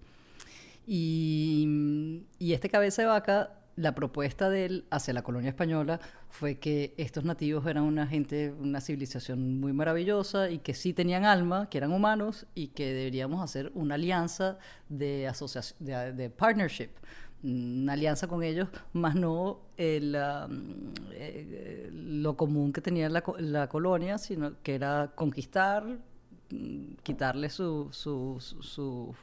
Y, 0.87 2.25
y 2.38 2.52
este 2.52 2.69
cabeza 2.69 3.02
de 3.02 3.09
vaca 3.09 3.61
la 3.76 3.95
propuesta 3.95 4.50
de 4.50 4.64
él 4.67 4.85
hacia 4.90 5.14
la 5.14 5.23
colonia 5.23 5.50
española 5.50 6.00
fue 6.31 6.59
que 6.59 6.95
estos 6.97 7.25
nativos 7.25 7.67
eran 7.67 7.85
una 7.85 8.07
gente, 8.07 8.53
una 8.53 8.81
civilización 8.81 9.61
muy 9.61 9.73
maravillosa 9.73 10.51
y 10.51 10.59
que 10.61 10.75
sí 10.75 10.93
tenían 10.93 11.25
alma, 11.25 11.69
que 11.69 11.79
eran 11.79 11.93
humanos 11.93 12.47
y 12.55 12.69
que 12.69 12.93
deberíamos 12.93 13.43
hacer 13.43 13.71
una 13.75 13.97
alianza 13.97 14.59
de, 14.89 15.31
de, 15.81 16.31
partnership, 16.31 16.91
una 17.43 17.95
alianza 17.95 18.29
con 18.29 18.43
ellos, 18.43 18.69
más 18.93 19.15
no 19.15 19.61
el, 19.77 20.17
um, 20.17 20.93
eh, 21.13 21.91
lo 21.93 22.37
común 22.37 22.73
que 22.73 22.81
tenía 22.81 23.09
la, 23.09 23.25
la, 23.39 23.69
colonia, 23.69 24.17
sino 24.17 24.55
que 24.63 24.75
era 24.77 25.13
conquistar, 25.15 25.99
quitarle 27.03 27.51
su, 27.51 27.89
su 27.93 29.15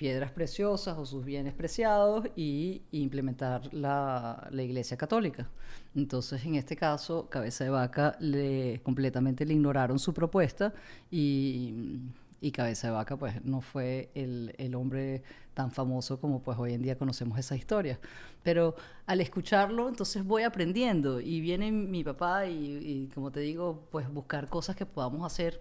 piedras 0.00 0.32
preciosas 0.32 0.96
o 0.96 1.04
sus 1.04 1.26
bienes 1.26 1.52
preciados 1.52 2.26
y 2.34 2.80
implementar 2.90 3.68
la, 3.74 4.48
la, 4.50 4.62
Iglesia 4.62 4.96
Católica. 4.96 5.46
Entonces, 5.94 6.42
en 6.46 6.54
este 6.54 6.74
caso, 6.74 7.28
Cabeza 7.28 7.64
de 7.64 7.70
Vaca 7.70 8.16
le 8.18 8.80
completamente 8.82 9.44
le 9.44 9.52
ignoraron 9.52 9.98
su 9.98 10.14
propuesta 10.14 10.72
y, 11.10 11.98
y 12.40 12.50
Cabeza 12.50 12.86
de 12.86 12.94
Vaca 12.94 13.18
pues 13.18 13.44
no 13.44 13.60
fue 13.60 14.08
el, 14.14 14.54
el, 14.56 14.74
hombre 14.74 15.22
tan 15.52 15.70
famoso 15.70 16.18
como 16.18 16.42
pues 16.42 16.56
hoy 16.58 16.72
en 16.72 16.80
día 16.80 16.96
conocemos 16.96 17.38
esa 17.38 17.54
historia. 17.54 18.00
Pero 18.42 18.76
al 19.04 19.20
escucharlo, 19.20 19.86
entonces 19.86 20.24
voy 20.24 20.44
aprendiendo 20.44 21.20
y 21.20 21.42
viene 21.42 21.70
mi 21.72 22.02
papá 22.04 22.46
y, 22.46 22.54
y 22.54 23.10
como 23.14 23.30
te 23.30 23.40
digo, 23.40 23.86
pues 23.90 24.10
buscar 24.10 24.48
cosas 24.48 24.76
que 24.76 24.86
podamos 24.86 25.30
hacer 25.30 25.60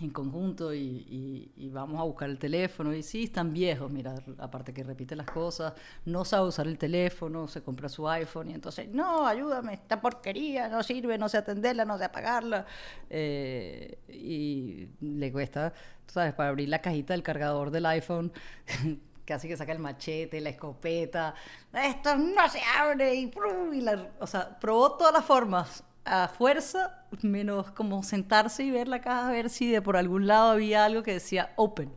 en 0.00 0.10
conjunto 0.10 0.74
y, 0.74 1.70
vamos 1.72 2.00
a 2.00 2.04
buscar 2.04 2.28
el 2.30 2.38
teléfono. 2.38 2.94
Y 2.94 3.02
sí, 3.02 3.24
están 3.24 3.52
viejos, 3.52 3.90
mira, 3.90 4.14
aparte 4.38 4.72
que 4.72 4.82
repite 4.82 5.14
las 5.16 5.26
cosas, 5.26 5.74
no 6.04 6.24
sabe 6.24 6.48
usar 6.48 6.66
el 6.66 6.78
teléfono, 6.78 7.48
se 7.48 7.62
compra 7.62 7.88
su 7.88 8.08
iPhone 8.08 8.50
y 8.50 8.54
entonces, 8.54 8.88
no, 8.88 9.26
ayúdame, 9.26 9.74
esta 9.74 10.00
porquería 10.00 10.68
no 10.68 10.82
sirve, 10.82 11.18
no 11.18 11.28
sé 11.28 11.38
atenderla, 11.38 11.84
no 11.84 11.98
sé 11.98 12.04
apagarla. 12.04 12.66
Eh, 13.08 13.98
y 14.08 14.88
le 15.00 15.32
cuesta, 15.32 15.72
sabes, 16.06 16.34
para 16.34 16.50
abrir 16.50 16.68
la 16.68 16.80
cajita 16.80 17.14
del 17.14 17.22
cargador 17.22 17.70
del 17.70 17.86
iPhone. 17.86 18.32
casi 19.24 19.46
que 19.46 19.56
saca 19.56 19.70
el 19.70 19.78
machete, 19.78 20.40
la 20.40 20.50
escopeta, 20.50 21.34
esto 21.72 22.16
no 22.16 22.48
se 22.48 22.60
abre 22.76 23.14
y, 23.14 23.30
y 23.74 23.80
la, 23.80 24.10
o 24.18 24.26
sea, 24.26 24.58
probó 24.58 24.96
todas 24.96 25.12
las 25.12 25.24
formas 25.24 25.84
a 26.04 26.28
fuerza, 26.28 27.06
menos 27.22 27.70
como 27.72 28.02
sentarse 28.02 28.64
y 28.64 28.70
ver 28.70 28.88
la 28.88 29.00
caja, 29.00 29.28
a 29.28 29.32
ver 29.32 29.50
si 29.50 29.70
de 29.70 29.82
por 29.82 29.96
algún 29.96 30.26
lado 30.26 30.50
había 30.50 30.84
algo 30.84 31.02
que 31.02 31.12
decía 31.12 31.52
open. 31.56 31.92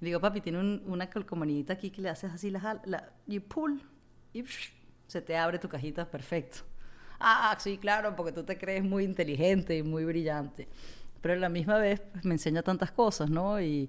Le 0.00 0.08
digo, 0.08 0.20
papi, 0.20 0.40
tiene 0.40 0.80
una 0.86 1.08
calcomanita 1.08 1.74
aquí 1.74 1.90
que 1.90 2.02
le 2.02 2.08
haces 2.08 2.32
así, 2.32 2.50
la, 2.50 2.80
la 2.84 3.12
y 3.26 3.38
pull, 3.40 3.80
y 4.32 4.44
se 5.06 5.20
te 5.20 5.36
abre 5.36 5.58
tu 5.58 5.68
cajita 5.68 6.10
perfecto. 6.10 6.58
Ah, 7.20 7.56
sí, 7.58 7.78
claro, 7.78 8.16
porque 8.16 8.32
tú 8.32 8.42
te 8.42 8.58
crees 8.58 8.82
muy 8.82 9.04
inteligente 9.04 9.76
y 9.76 9.82
muy 9.82 10.04
brillante 10.04 10.68
pero 11.22 11.34
a 11.34 11.36
la 11.38 11.48
misma 11.48 11.78
vez 11.78 12.00
pues, 12.12 12.24
me 12.24 12.34
enseña 12.34 12.62
tantas 12.62 12.90
cosas, 12.92 13.30
¿no? 13.30 13.60
Y, 13.62 13.88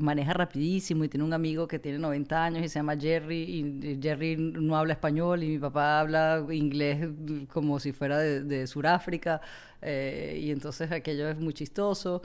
maneja 0.00 0.32
rapidísimo 0.32 1.04
y 1.04 1.08
tiene 1.08 1.24
un 1.24 1.32
amigo 1.32 1.68
que 1.68 1.78
tiene 1.78 1.98
90 1.98 2.44
años 2.44 2.64
y 2.64 2.68
se 2.68 2.78
llama 2.80 2.96
Jerry 2.96 3.42
y 3.42 3.98
Jerry 4.02 4.36
no 4.36 4.76
habla 4.76 4.94
español 4.94 5.42
y 5.44 5.48
mi 5.48 5.58
papá 5.58 6.00
habla 6.00 6.44
inglés 6.50 7.08
como 7.52 7.78
si 7.78 7.92
fuera 7.92 8.18
de, 8.18 8.42
de 8.42 8.66
Sudáfrica 8.66 9.40
eh, 9.82 10.40
y 10.42 10.50
entonces 10.50 10.90
aquello 10.90 11.28
es 11.28 11.38
muy 11.38 11.54
chistoso. 11.54 12.22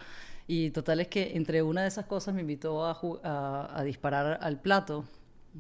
Y 0.48 0.72
total 0.72 1.02
es 1.02 1.08
que 1.10 1.36
entre 1.36 1.62
una 1.62 1.84
de 1.84 1.88
esas 1.90 2.06
cosas 2.06 2.34
me 2.34 2.42
invitó 2.42 2.86
a 2.86 3.84
disparar 3.84 4.40
al 4.42 4.60
plato 4.60 5.06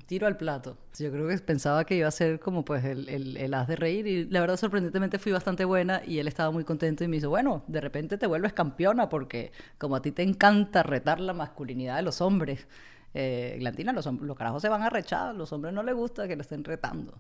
tiro 0.07 0.27
al 0.27 0.37
plato. 0.37 0.77
Yo 0.97 1.11
creo 1.11 1.27
que 1.27 1.37
pensaba 1.39 1.85
que 1.85 1.95
iba 1.95 2.07
a 2.07 2.11
ser 2.11 2.39
como 2.39 2.63
pues 2.63 2.83
el, 2.85 3.09
el, 3.09 3.37
el, 3.37 3.51
de 3.67 3.75
reír 3.75 4.07
y 4.07 4.25
la 4.25 4.39
verdad 4.39 4.57
sorprendentemente 4.57 5.19
fui 5.19 5.31
bastante 5.31 5.65
buena 5.65 6.01
y 6.05 6.19
él 6.19 6.27
estaba 6.27 6.51
muy 6.51 6.63
contento 6.63 7.03
y 7.03 7.07
me 7.07 7.17
dijo, 7.17 7.29
bueno, 7.29 7.63
de 7.67 7.81
repente 7.81 8.17
te 8.17 8.27
vuelves 8.27 8.53
campeona 8.53 9.09
porque 9.09 9.51
como 9.77 9.95
a 9.95 10.01
ti 10.01 10.11
te 10.11 10.23
encanta 10.23 10.83
retar 10.83 11.19
la 11.19 11.33
masculinidad 11.33 11.97
de 11.97 12.03
los 12.03 12.21
hombres, 12.21 12.67
eh, 13.13 13.57
Glantina, 13.59 13.91
los, 13.91 14.05
los 14.05 14.37
carajos 14.37 14.61
se 14.61 14.69
van 14.69 14.83
a 14.83 14.89
rechar, 14.89 15.35
los 15.35 15.51
hombres 15.51 15.73
no 15.73 15.83
les 15.83 15.95
gusta 15.95 16.27
que 16.27 16.35
lo 16.35 16.41
estén 16.41 16.63
retando. 16.63 17.13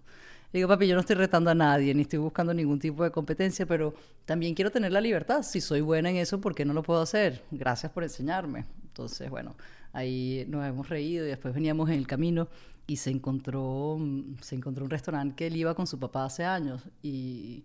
Le 0.53 0.59
digo, 0.59 0.67
papi, 0.67 0.85
yo 0.85 0.95
no 0.95 1.01
estoy 1.01 1.15
retando 1.15 1.49
a 1.49 1.55
nadie, 1.55 1.93
ni 1.93 2.01
estoy 2.01 2.19
buscando 2.19 2.53
ningún 2.53 2.77
tipo 2.77 3.03
de 3.03 3.11
competencia, 3.11 3.65
pero 3.65 3.93
también 4.25 4.53
quiero 4.53 4.69
tener 4.69 4.91
la 4.91 4.99
libertad. 4.99 5.43
Si 5.43 5.61
soy 5.61 5.79
buena 5.79 6.09
en 6.09 6.17
eso, 6.17 6.41
¿por 6.41 6.53
qué 6.53 6.65
no 6.65 6.73
lo 6.73 6.83
puedo 6.83 7.01
hacer? 7.01 7.41
Gracias 7.51 7.89
por 7.91 8.03
enseñarme. 8.03 8.65
Entonces, 8.83 9.29
bueno, 9.29 9.55
ahí 9.93 10.45
nos 10.47 10.65
hemos 10.65 10.89
reído 10.89 11.25
y 11.25 11.29
después 11.29 11.53
veníamos 11.53 11.89
en 11.89 11.95
el 11.95 12.07
camino 12.07 12.47
y 12.87 12.97
se 12.97 13.09
encontró, 13.09 13.97
se 14.41 14.55
encontró 14.55 14.83
un 14.83 14.89
restaurante 14.89 15.35
que 15.35 15.47
él 15.47 15.55
iba 15.55 15.73
con 15.75 15.87
su 15.87 15.99
papá 15.99 16.25
hace 16.25 16.43
años 16.43 16.83
y, 17.01 17.63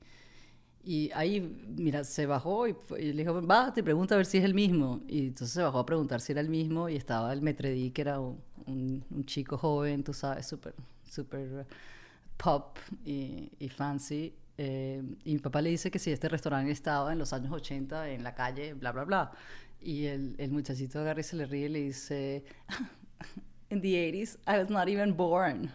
y 0.84 1.10
ahí, 1.14 1.40
mira, 1.76 2.04
se 2.04 2.26
bajó 2.26 2.68
y, 2.68 2.76
le 2.96 3.24
dijo, 3.24 3.44
va, 3.44 3.74
te 3.74 3.82
pregunta 3.82 4.14
a 4.14 4.18
ver 4.18 4.26
si 4.26 4.38
es 4.38 4.44
el 4.44 4.54
mismo. 4.54 5.00
Y 5.08 5.26
entonces 5.26 5.50
se 5.50 5.62
bajó 5.62 5.80
a 5.80 5.86
preguntar 5.86 6.20
si 6.20 6.30
era 6.30 6.40
el 6.40 6.48
mismo 6.48 6.88
y 6.88 6.94
estaba 6.94 7.32
el 7.32 7.42
Metredi, 7.42 7.90
que 7.90 8.02
era 8.02 8.20
un, 8.20 8.40
un, 8.66 9.24
chico 9.24 9.58
joven, 9.58 10.04
tú 10.04 10.12
sabes, 10.12 10.46
súper, 10.46 10.74
súper 11.10 11.66
pop 12.36 12.78
y, 13.04 13.50
y 13.58 13.68
fancy. 13.68 14.32
Eh, 14.58 15.02
y 15.24 15.32
mi 15.32 15.38
papá 15.38 15.60
le 15.60 15.70
dice 15.70 15.90
que 15.90 15.98
si 15.98 16.12
este 16.12 16.28
restaurante 16.28 16.70
estaba 16.70 17.12
en 17.12 17.18
los 17.18 17.32
años 17.32 17.52
80 17.52 18.10
en 18.10 18.22
la 18.22 18.34
calle, 18.34 18.74
bla, 18.74 18.92
bla, 18.92 19.04
bla. 19.04 19.32
Y 19.86 20.06
el, 20.06 20.34
el 20.38 20.50
muchachito 20.50 20.98
agarra 20.98 21.20
y 21.20 21.22
se 21.22 21.36
le 21.36 21.46
ríe 21.46 21.66
y 21.66 21.68
le 21.68 21.80
dice, 21.80 22.44
in 23.70 23.80
the 23.80 23.88
80s, 23.88 24.36
I 24.44 24.58
was 24.58 24.68
not 24.68 24.88
even 24.88 25.16
born. 25.16 25.70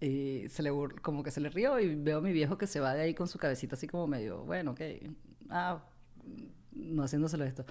Y 0.00 0.48
se 0.48 0.64
le 0.64 0.72
como 1.00 1.22
que 1.22 1.30
se 1.30 1.40
le 1.40 1.48
rió 1.48 1.78
y 1.78 1.94
veo 1.94 2.18
a 2.18 2.20
mi 2.20 2.32
viejo 2.32 2.58
que 2.58 2.66
se 2.66 2.80
va 2.80 2.92
de 2.92 3.02
ahí 3.02 3.14
con 3.14 3.28
su 3.28 3.38
cabecita 3.38 3.76
así 3.76 3.86
como 3.86 4.08
medio, 4.08 4.42
bueno, 4.42 4.72
ok, 4.72 4.80
ah, 5.50 5.80
no 6.72 7.04
haciéndoselo 7.04 7.44
esto. 7.44 7.64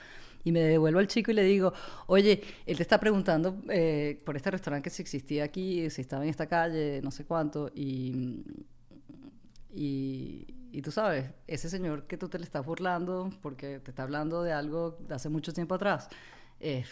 Y 0.45 0.53
me 0.53 0.61
devuelvo 0.61 0.99
al 0.99 1.07
chico 1.07 1.31
y 1.31 1.33
le 1.33 1.43
digo, 1.43 1.73
oye, 2.07 2.41
él 2.65 2.77
te 2.77 2.83
está 2.83 2.97
preguntando 2.97 3.61
eh, 3.67 4.17
por 4.25 4.37
este 4.37 4.51
restaurante 4.51 4.89
que 4.89 4.95
si 4.95 5.01
existía 5.01 5.43
aquí, 5.43 5.89
si 5.89 5.99
estaba 5.99 6.23
en 6.23 6.29
esta 6.29 6.47
calle, 6.47 7.01
no 7.03 7.11
sé 7.11 7.25
cuánto, 7.25 7.69
y, 7.75 8.45
y, 9.73 10.47
y 10.71 10.81
tú 10.81 10.91
sabes, 10.91 11.31
ese 11.47 11.69
señor 11.69 12.05
que 12.07 12.17
tú 12.17 12.29
te 12.29 12.37
le 12.39 12.45
estás 12.45 12.65
burlando 12.65 13.29
porque 13.41 13.79
te 13.79 13.91
está 13.91 14.03
hablando 14.03 14.43
de 14.43 14.53
algo 14.53 14.91
de 14.91 15.15
hace 15.15 15.29
mucho 15.29 15.53
tiempo 15.53 15.75
atrás, 15.75 16.09
es 16.59 16.87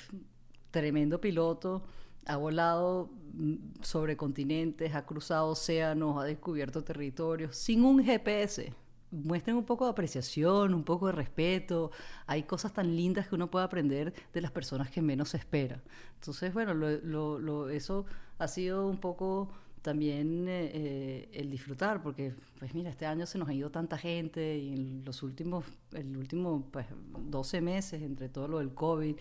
tremendo 0.72 1.20
piloto, 1.20 1.84
ha 2.28 2.38
volado 2.38 3.10
mm, 3.34 3.82
sobre 3.82 4.18
continentes, 4.18 4.94
ha 4.96 5.06
cruzado 5.06 5.48
océanos, 5.50 6.22
ha 6.22 6.26
descubierto 6.26 6.84
territorios 6.84 7.56
sin 7.56 7.84
un 7.84 8.04
GPS. 8.04 8.74
Muestren 9.10 9.56
un 9.56 9.64
poco 9.64 9.86
de 9.86 9.92
apreciación, 9.92 10.74
un 10.74 10.84
poco 10.84 11.08
de 11.08 11.14
respeto. 11.14 11.92
Hay 12.26 12.44
cosas 12.44 12.74
tan 12.74 12.94
lindas 12.94 13.28
que 13.28 13.36
uno 13.36 13.50
puede 13.50 13.64
aprender 13.64 14.14
de 14.34 14.42
las 14.42 14.52
personas 14.52 14.92
que 14.92 15.02
menos 15.02 15.30
se 15.30 15.38
espera. 15.38 15.82
Entonces, 16.16 16.54
bueno, 16.54 16.74
lo, 16.74 17.40
lo, 17.40 17.70
eso 17.70 18.06
ha 18.38 18.50
sido 18.50 18.86
un 18.86 18.98
poco 18.98 19.50
también 19.88 20.50
eh, 20.50 20.70
eh, 20.74 21.30
el 21.32 21.50
disfrutar, 21.50 22.04
porque 22.04 22.34
pues 22.60 22.76
mira, 22.76 22.90
este 22.90 23.06
año 23.06 23.26
se 23.26 23.38
nos 23.38 23.48
ha 23.48 23.54
ido 23.54 23.72
tanta 23.72 23.98
gente 23.98 24.58
y 24.58 24.74
en 24.74 25.06
los 25.06 25.24
últimos, 25.24 25.64
el 25.94 26.18
último 26.18 26.68
pues 26.74 26.88
12 27.18 27.62
meses, 27.62 28.02
entre 28.02 28.28
todo 28.28 28.50
lo 28.50 28.58
del 28.58 28.74
COVID, 28.74 29.16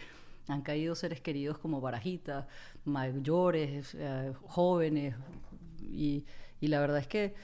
han 0.48 0.62
caído 0.62 0.96
seres 0.96 1.20
queridos 1.20 1.56
como 1.58 1.80
Barajita, 1.80 2.48
mayores, 2.84 3.94
eh, 3.96 4.32
jóvenes, 4.42 5.14
y, 5.80 6.24
y, 6.60 6.66
la 6.66 6.80
verdad 6.80 6.98
es 6.98 7.06
que 7.06 7.36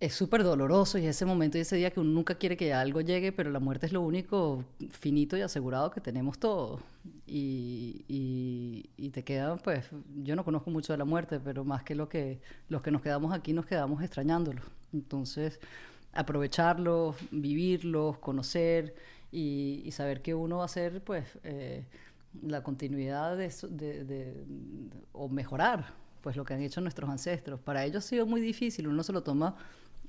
es 0.00 0.14
súper 0.14 0.44
doloroso 0.44 0.96
y 0.98 1.06
ese 1.06 1.24
momento 1.24 1.58
y 1.58 1.62
ese 1.62 1.76
día 1.76 1.90
que 1.90 1.98
uno 1.98 2.10
nunca 2.10 2.36
quiere 2.36 2.56
que 2.56 2.72
algo 2.72 3.00
llegue, 3.00 3.32
pero 3.32 3.50
la 3.50 3.58
muerte 3.58 3.86
es 3.86 3.92
lo 3.92 4.00
único 4.00 4.64
finito 4.90 5.36
y 5.36 5.40
asegurado 5.40 5.90
que 5.90 6.00
tenemos 6.00 6.38
todos. 6.38 6.80
Y, 7.26 8.04
y, 8.08 8.90
y, 8.96 9.10
te 9.10 9.24
quedan, 9.24 9.58
pues, 9.58 9.90
yo 10.22 10.36
no 10.36 10.44
conozco 10.44 10.70
mucho 10.70 10.92
de 10.92 10.98
la 10.98 11.04
muerte, 11.04 11.40
pero 11.40 11.64
más 11.64 11.82
que 11.82 11.94
lo 11.94 12.08
que 12.08 12.40
los 12.68 12.80
que 12.80 12.90
nos 12.90 13.02
quedamos 13.02 13.34
aquí 13.34 13.52
nos 13.52 13.66
quedamos 13.66 14.02
extrañándolo. 14.02 14.62
Entonces, 14.92 15.58
aprovecharlos, 16.12 17.16
vivirlos, 17.32 18.18
conocer 18.18 18.94
y, 19.32 19.88
saber 19.90 20.22
que 20.22 20.34
uno 20.34 20.58
va 20.58 20.66
a 20.66 20.68
ser, 20.68 21.02
pues, 21.02 21.38
eh, 21.42 21.84
la 22.42 22.62
continuidad 22.62 23.36
de, 23.36 23.52
de, 23.70 24.04
de, 24.04 24.44
o 25.12 25.28
mejorar 25.28 25.92
pues 26.20 26.36
lo 26.36 26.44
que 26.44 26.52
han 26.52 26.60
hecho 26.60 26.80
nuestros 26.80 27.08
ancestros. 27.08 27.60
Para 27.60 27.84
ellos 27.84 28.04
ha 28.04 28.08
sido 28.08 28.26
muy 28.26 28.40
difícil, 28.40 28.88
uno 28.88 29.02
se 29.02 29.12
lo 29.12 29.22
toma 29.22 29.56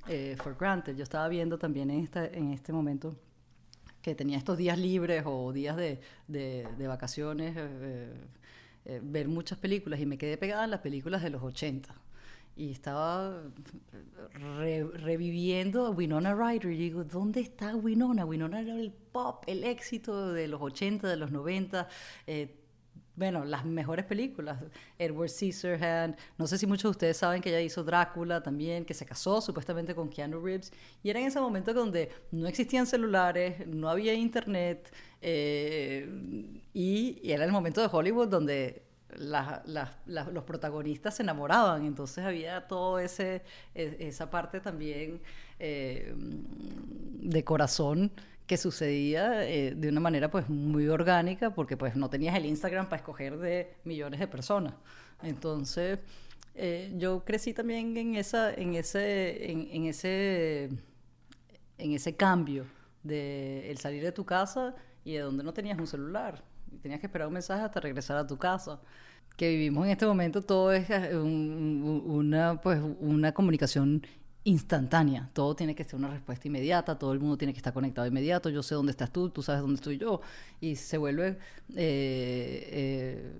eh, 0.08 0.36
for 0.42 0.56
granted. 0.58 0.96
Yo 0.96 1.02
estaba 1.02 1.28
viendo 1.28 1.58
también 1.58 1.90
en, 1.90 2.04
esta, 2.04 2.26
en 2.26 2.52
este 2.52 2.72
momento 2.72 3.14
que 4.02 4.14
tenía 4.14 4.38
estos 4.38 4.56
días 4.56 4.78
libres 4.78 5.24
o 5.26 5.52
días 5.52 5.76
de, 5.76 6.00
de, 6.26 6.66
de 6.78 6.86
vacaciones, 6.86 7.54
eh, 7.56 8.12
eh, 8.86 9.00
ver 9.02 9.28
muchas 9.28 9.58
películas 9.58 10.00
y 10.00 10.06
me 10.06 10.16
quedé 10.16 10.38
pegada 10.38 10.64
en 10.64 10.70
las 10.70 10.80
películas 10.80 11.22
de 11.22 11.30
los 11.30 11.42
80 11.42 11.94
y 12.56 12.72
estaba 12.72 13.42
reviviendo 14.34 15.86
a 15.86 15.90
Winona 15.90 16.34
Ryder 16.34 16.72
y 16.72 16.76
digo, 16.76 17.04
¿dónde 17.04 17.40
está 17.40 17.74
Winona? 17.74 18.24
Winona 18.26 18.60
era 18.60 18.74
el 18.74 18.92
pop, 18.92 19.44
el 19.46 19.64
éxito 19.64 20.32
de 20.32 20.46
los 20.48 20.60
80, 20.60 21.08
de 21.08 21.16
los 21.16 21.30
90, 21.30 21.88
eh, 22.26 22.59
bueno, 23.20 23.44
las 23.44 23.66
mejores 23.66 24.06
películas, 24.06 24.58
Edward 24.98 25.28
Scissorhands, 25.28 26.16
no 26.38 26.46
sé 26.46 26.56
si 26.56 26.66
muchos 26.66 26.84
de 26.84 26.88
ustedes 26.88 27.18
saben 27.18 27.42
que 27.42 27.50
ella 27.50 27.60
hizo 27.60 27.84
Drácula 27.84 28.42
también, 28.42 28.86
que 28.86 28.94
se 28.94 29.04
casó 29.04 29.42
supuestamente 29.42 29.94
con 29.94 30.08
Keanu 30.08 30.40
Reeves, 30.40 30.72
y 31.02 31.10
era 31.10 31.20
en 31.20 31.26
ese 31.26 31.38
momento 31.38 31.74
donde 31.74 32.08
no 32.30 32.48
existían 32.48 32.86
celulares, 32.86 33.66
no 33.66 33.90
había 33.90 34.14
internet, 34.14 34.90
eh, 35.20 36.08
y, 36.72 37.20
y, 37.22 37.30
era 37.30 37.44
el 37.44 37.52
momento 37.52 37.82
de 37.82 37.88
Hollywood 37.92 38.28
donde 38.28 38.84
los 39.18 40.44
protagonistas 40.44 41.16
se 41.16 41.22
enamoraban, 41.22 41.84
entonces 41.84 42.24
había 42.24 42.66
todo 42.68 42.98
ese, 42.98 43.42
e, 43.74 43.96
esa 44.00 44.30
parte 44.30 44.60
también 44.60 45.20
eh, 45.58 46.14
de 46.16 47.44
corazón 47.44 48.12
que 48.50 48.56
sucedía 48.56 49.48
eh, 49.48 49.76
de 49.76 49.88
una 49.90 50.00
manera 50.00 50.28
pues 50.28 50.48
muy 50.48 50.88
orgánica 50.88 51.54
porque 51.54 51.76
pues 51.76 51.94
no 51.94 52.10
tenías 52.10 52.34
el 52.34 52.46
Instagram 52.46 52.86
para 52.86 52.96
escoger 52.96 53.38
de 53.38 53.76
millones 53.84 54.18
de 54.18 54.26
personas. 54.26 54.74
Entonces 55.22 56.00
eh, 56.56 56.92
yo 56.98 57.24
crecí 57.24 57.54
también 57.54 57.96
en, 57.96 58.16
esa, 58.16 58.52
en, 58.52 58.74
ese, 58.74 59.52
en, 59.52 59.84
ese, 59.84 60.64
en 61.78 61.92
ese 61.92 62.16
cambio 62.16 62.66
de 63.04 63.70
el 63.70 63.78
salir 63.78 64.02
de 64.02 64.10
tu 64.10 64.24
casa 64.24 64.74
y 65.04 65.12
de 65.12 65.20
donde 65.20 65.44
no 65.44 65.52
tenías 65.52 65.78
un 65.78 65.86
celular 65.86 66.42
tenías 66.82 66.98
que 66.98 67.06
esperar 67.06 67.28
un 67.28 67.34
mensaje 67.34 67.62
hasta 67.62 67.78
regresar 67.78 68.16
a 68.16 68.26
tu 68.26 68.36
casa. 68.36 68.80
Que 69.36 69.48
vivimos 69.50 69.84
en 69.84 69.92
este 69.92 70.06
momento 70.06 70.42
todo 70.42 70.72
es 70.72 70.90
eh, 70.90 71.16
una, 71.16 72.60
pues, 72.60 72.80
una 72.98 73.32
comunicación 73.32 74.04
instantánea. 74.44 75.30
Todo 75.32 75.54
tiene 75.54 75.74
que 75.74 75.84
ser 75.84 75.96
una 75.96 76.08
respuesta 76.08 76.48
inmediata, 76.48 76.98
todo 76.98 77.12
el 77.12 77.20
mundo 77.20 77.36
tiene 77.36 77.52
que 77.52 77.58
estar 77.58 77.72
conectado 77.72 78.06
inmediato. 78.06 78.48
Yo 78.48 78.62
sé 78.62 78.74
dónde 78.74 78.90
estás 78.92 79.12
tú, 79.12 79.30
tú 79.30 79.42
sabes 79.42 79.60
dónde 79.60 79.74
estoy 79.76 79.98
yo. 79.98 80.20
Y 80.60 80.76
se 80.76 80.98
vuelve... 80.98 81.38
eh, 81.76 82.68
eh, 82.72 83.32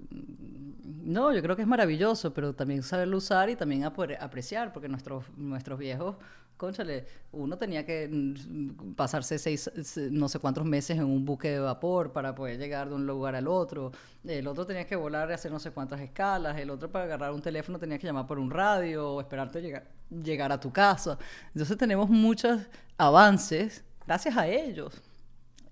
no, 1.02 1.33
yo 1.35 1.42
creo 1.42 1.57
que 1.57 1.62
es 1.62 1.69
maravilloso, 1.69 2.33
pero 2.35 2.54
también 2.54 2.83
saberlo 2.83 3.16
usar 3.16 3.49
y 3.50 3.57
también 3.57 3.83
apre- 3.83 4.19
apreciar, 4.21 4.73
porque 4.73 4.88
nuestros, 4.88 5.25
nuestros 5.37 5.78
viejos, 5.78 6.16
cónchale, 6.60 7.06
uno 7.32 7.56
tenía 7.58 7.84
que 7.86 8.08
mm, 8.10 8.94
pasarse 8.94 9.38
seis, 9.38 9.70
se- 9.82 10.10
no 10.10 10.28
sé 10.28 10.38
cuántos 10.38 10.64
meses 10.64 10.98
en 10.98 11.04
un 11.04 11.24
buque 11.24 11.50
de 11.50 11.58
vapor 11.60 12.12
para 12.12 12.34
poder 12.34 12.58
llegar 12.58 12.88
de 12.88 12.94
un 12.96 13.06
lugar 13.06 13.34
al 13.34 13.48
otro. 13.48 13.92
El 14.24 14.46
otro 14.46 14.66
tenía 14.66 14.86
que 14.86 14.96
volar 14.96 15.30
y 15.30 15.32
hacer 15.32 15.50
no 15.50 15.58
sé 15.58 15.70
cuántas 15.70 16.00
escalas. 16.00 16.58
El 16.58 16.70
otro 16.70 16.90
para 16.90 17.04
agarrar 17.06 17.32
un 17.32 17.42
teléfono 17.42 17.78
tenía 17.78 17.98
que 17.98 18.06
llamar 18.06 18.26
por 18.26 18.38
un 18.38 18.50
radio 18.50 19.14
o 19.14 19.20
esperarte 19.20 19.60
llegar, 19.62 19.84
llegar 20.10 20.52
a 20.52 20.60
tu 20.60 20.70
casa. 20.72 21.18
Entonces 21.54 21.76
tenemos 21.78 22.08
muchos 22.10 22.60
avances 22.98 23.84
gracias 24.06 24.36
a 24.36 24.46
ellos 24.48 25.00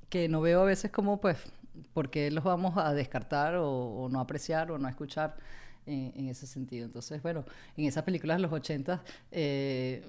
que 0.08 0.28
no 0.28 0.40
veo 0.40 0.62
a 0.62 0.64
veces 0.64 0.90
como, 0.90 1.20
pues, 1.20 1.38
por 1.92 2.10
qué 2.10 2.30
los 2.30 2.44
vamos 2.44 2.76
a 2.76 2.92
descartar 2.94 3.56
o, 3.56 3.68
o 3.70 4.08
no 4.08 4.20
apreciar 4.20 4.70
o 4.72 4.78
no 4.78 4.88
escuchar 4.88 5.36
en, 5.88 6.12
en 6.14 6.28
ese 6.28 6.46
sentido. 6.46 6.86
Entonces, 6.86 7.22
bueno, 7.22 7.44
en 7.76 7.86
esas 7.86 8.04
películas 8.04 8.36
de 8.36 8.42
los 8.42 8.52
80 8.52 9.02
eh, 9.30 10.02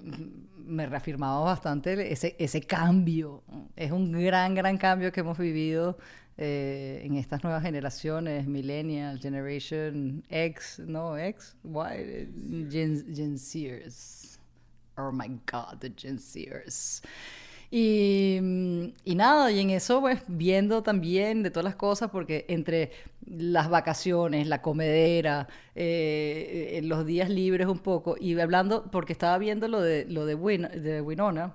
me 0.57 0.85
reafirmaba 0.85 1.39
bastante 1.41 2.11
ese, 2.11 2.35
ese 2.37 2.61
cambio. 2.61 3.43
Es 3.75 3.91
un 3.91 4.11
gran, 4.11 4.55
gran 4.55 4.77
cambio 4.77 5.11
que 5.11 5.21
hemos 5.21 5.37
vivido 5.37 5.97
eh, 6.37 7.01
en 7.03 7.15
estas 7.15 7.43
nuevas 7.43 7.63
generaciones, 7.63 8.47
Millennial, 8.47 9.19
Generation 9.19 10.23
X, 10.29 10.79
no, 10.79 11.17
X, 11.17 11.57
Y, 11.63 12.69
Gen, 12.71 13.13
Gen 13.13 13.37
Zers. 13.37 14.39
Oh 14.97 15.11
my 15.11 15.27
God, 15.51 15.79
the 15.79 15.91
Gen 15.95 16.17
Zers. 16.17 17.01
Y, 17.71 18.39
mm, 18.41 18.83
y 19.05 19.15
nada, 19.15 19.51
y 19.51 19.59
en 19.59 19.69
eso 19.69 20.01
pues 20.01 20.23
viendo 20.27 20.81
también 20.81 21.43
de 21.43 21.51
todas 21.51 21.65
las 21.65 21.75
cosas, 21.75 22.09
porque 22.09 22.45
entre 22.49 22.91
las 23.25 23.69
vacaciones, 23.69 24.47
la 24.47 24.61
comedera, 24.61 25.47
eh, 25.75 26.81
los 26.83 27.05
días 27.05 27.29
libres 27.29 27.67
un 27.67 27.79
poco, 27.79 28.15
y 28.19 28.39
hablando, 28.39 28.89
porque 28.91 29.13
estaba 29.13 29.37
viendo 29.37 29.67
lo 29.67 29.81
de, 29.81 30.05
lo 30.05 30.25
de 30.25 30.35
Winona, 30.35 31.53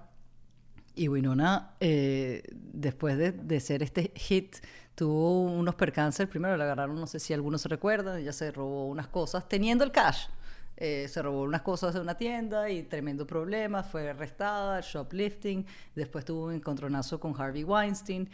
y 0.94 1.08
Winona, 1.08 1.74
eh, 1.80 2.42
después 2.52 3.18
de, 3.18 3.32
de 3.32 3.60
ser 3.60 3.82
este 3.82 4.12
hit, 4.14 4.56
tuvo 4.94 5.42
unos 5.42 5.74
percances. 5.74 6.28
Primero 6.28 6.56
le 6.56 6.62
agarraron, 6.62 6.94
no 6.96 7.06
sé 7.06 7.18
si 7.18 7.32
algunos 7.32 7.62
se 7.62 7.68
recuerdan, 7.68 8.18
ella 8.20 8.32
se 8.32 8.52
robó 8.52 8.86
unas 8.86 9.08
cosas 9.08 9.48
teniendo 9.48 9.84
el 9.84 9.90
cash. 9.90 10.26
Eh, 10.76 11.06
se 11.08 11.22
robó 11.22 11.42
unas 11.42 11.62
cosas 11.62 11.94
de 11.94 12.00
una 12.00 12.16
tienda 12.16 12.68
y 12.68 12.82
tremendo 12.82 13.26
problema, 13.26 13.82
fue 13.82 14.10
arrestada, 14.10 14.80
shoplifting, 14.80 15.64
después 15.94 16.24
tuvo 16.24 16.46
un 16.46 16.54
encontronazo 16.54 17.20
con 17.20 17.40
Harvey 17.40 17.62
Weinstein 17.62 18.28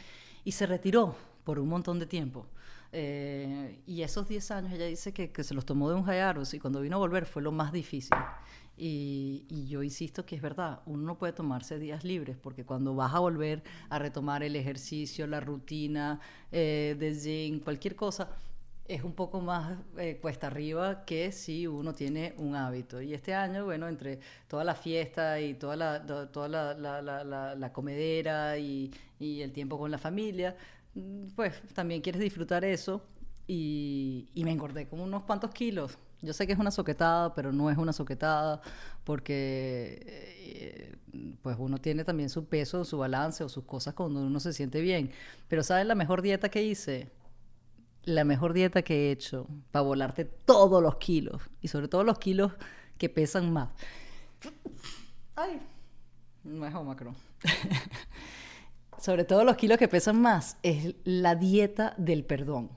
y 0.44 0.52
se 0.52 0.66
retiró 0.66 1.14
por 1.44 1.59
un 1.59 1.68
montón 1.68 1.99
de 1.99 2.06
tiempo. 2.06 2.47
Eh, 2.92 3.82
y 3.87 4.02
esos 4.02 4.26
10 4.26 4.50
años 4.50 4.73
ella 4.73 4.87
dice 4.87 5.12
que, 5.12 5.30
que 5.30 5.44
se 5.44 5.54
los 5.54 5.64
tomó 5.64 5.88
de 5.88 5.94
un 5.94 6.04
hiatus 6.04 6.54
y 6.54 6.59
cuando 6.59 6.80
vino 6.80 6.97
a 6.97 6.99
volver 6.99 7.25
fue 7.26 7.42
lo 7.42 7.52
más 7.52 7.73
difícil. 7.73 8.16
Y, 8.76 9.44
y 9.49 9.66
yo 9.66 9.82
insisto 9.82 10.25
que 10.25 10.37
es 10.37 10.42
verdad, 10.42 10.80
uno 10.87 11.02
no 11.02 11.18
puede 11.18 11.35
tomarse 11.35 11.78
días 11.78 12.02
libres 12.02 12.38
porque 12.38 12.64
cuando 12.64 12.94
vas 12.94 13.14
a 13.14 13.18
volver 13.18 13.62
a 13.90 13.99
retomar 13.99 14.42
el 14.42 14.56
ejercicio, 14.56 15.26
la 15.26 15.38
rutina 15.38 16.18
eh, 16.50 16.97
de 16.99 17.14
gym, 17.14 17.61
cualquier 17.61 17.94
cosa, 17.94 18.30
es 18.94 19.04
un 19.04 19.12
poco 19.14 19.40
más 19.40 19.78
eh, 19.99 20.18
cuesta 20.20 20.49
arriba 20.49 21.04
que 21.04 21.32
si 21.32 21.66
uno 21.66 21.94
tiene 21.94 22.35
un 22.38 22.56
hábito. 22.56 23.00
Y 23.00 23.14
este 23.14 23.35
año, 23.35 23.64
bueno, 23.64 23.88
entre 23.88 24.20
toda 24.49 24.64
la 24.64 24.75
fiesta 24.75 25.40
y 25.40 25.54
toda 25.54 25.76
la, 25.76 26.04
to- 26.06 26.29
toda 26.29 26.48
la, 26.48 26.74
la- 26.74 27.55
la- 27.57 27.72
comedera 27.72 28.59
y, 28.59 28.90
el 29.20 29.53
tiempo 29.53 29.79
con 29.79 29.90
la 29.90 29.98
familia, 29.98 30.57
mm, 30.94 31.29
pues 31.37 31.61
también 31.74 32.00
quieres 32.03 32.20
disfrutar 32.20 32.64
eso. 32.64 33.03
Y, 33.46 34.31
me 34.44 34.53
engordé 34.53 34.87
como 34.88 35.05
unos 35.05 35.22
cuantos 35.24 35.50
kilos. 35.53 35.98
Yo 36.22 36.33
sé 36.33 36.46
que 36.46 36.53
es 36.53 36.59
una 36.59 36.70
soquetada, 36.70 37.35
pero 37.35 37.53
no 37.53 37.70
es 37.70 37.79
una 37.79 37.92
soquetada 37.92 38.61
porque 39.05 39.98
eh, 40.05 40.96
pues 41.42 41.57
uno 41.59 41.79
tiene 41.79 42.05
también 42.05 42.29
su 42.29 42.44
peso, 42.46 42.85
su 42.85 42.98
balance 42.98 43.42
o 43.44 43.48
sus 43.48 43.64
cosas 43.64 43.94
cuando 43.94 44.20
uno 44.20 44.38
se 44.40 44.53
siente 44.53 44.81
bien. 44.81 45.11
Pero 45.48 45.62
¿saben 45.62 45.88
la 45.88 45.94
mejor 45.94 46.22
dieta 46.22 46.48
que 46.50 46.62
hice? 46.62 47.11
La 48.14 48.25
mejor 48.25 48.53
dieta 48.53 48.83
que 48.83 49.09
he 49.09 49.12
hecho 49.12 49.46
para 49.70 49.83
volarte 49.83 50.25
todos 50.25 50.83
los 50.83 50.96
kilos 50.96 51.42
y 51.61 51.68
sobre 51.68 51.88
todo 51.88 52.05
los 52.05 52.18
kilos 52.18 52.53
que 52.99 53.09
pesan 53.09 53.53
más. 53.53 53.70
Ay, 55.37 55.61
no 56.44 56.66
es 56.66 56.75
Omicron. 56.75 57.14
sobre 58.99 59.25
todo 59.25 59.44
los 59.44 59.57
kilos 59.57 59.79
que 59.79 59.88
pesan 59.88 60.20
más 60.20 60.59
es 60.62 60.94
la 61.05 61.35
dieta 61.35 61.94
del 61.96 62.25
perdón. 62.25 62.70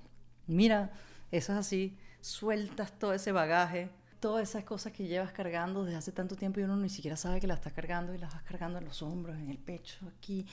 Mira, 0.48 0.92
eso 1.32 1.54
es 1.54 1.60
así, 1.60 1.98
sueltas 2.22 2.98
todo 2.98 3.14
ese 3.14 3.32
bagaje, 3.32 3.90
todas 4.20 4.50
esas 4.50 4.64
cosas 4.64 4.94
que 4.94 5.08
llevas 5.08 5.34
cargando 5.34 5.84
desde 5.84 5.98
hace 5.98 6.12
tanto 6.12 6.36
tiempo 6.36 6.60
y 6.60 6.64
uno 6.64 6.78
ni 6.78 6.90
siquiera 6.90 7.18
sabe 7.18 7.42
que 7.42 7.48
las 7.48 7.58
estás 7.58 7.74
cargando 7.74 8.14
y 8.14 8.18
las 8.18 8.34
vas 8.34 8.44
cargando 8.44 8.80
en 8.80 8.86
los 8.86 9.02
hombros, 9.02 9.38
en 9.38 9.50
el 9.50 9.58
pecho, 9.58 10.00
aquí 10.18 10.46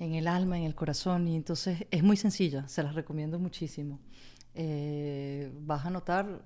en 0.00 0.14
el 0.14 0.26
alma, 0.26 0.58
en 0.58 0.64
el 0.64 0.74
corazón. 0.74 1.28
Y 1.28 1.36
entonces 1.36 1.86
es 1.90 2.02
muy 2.02 2.16
sencilla, 2.16 2.66
se 2.66 2.82
las 2.82 2.94
recomiendo 2.94 3.38
muchísimo. 3.38 4.00
Eh, 4.54 5.52
vas 5.60 5.86
a 5.86 5.90
notar 5.90 6.42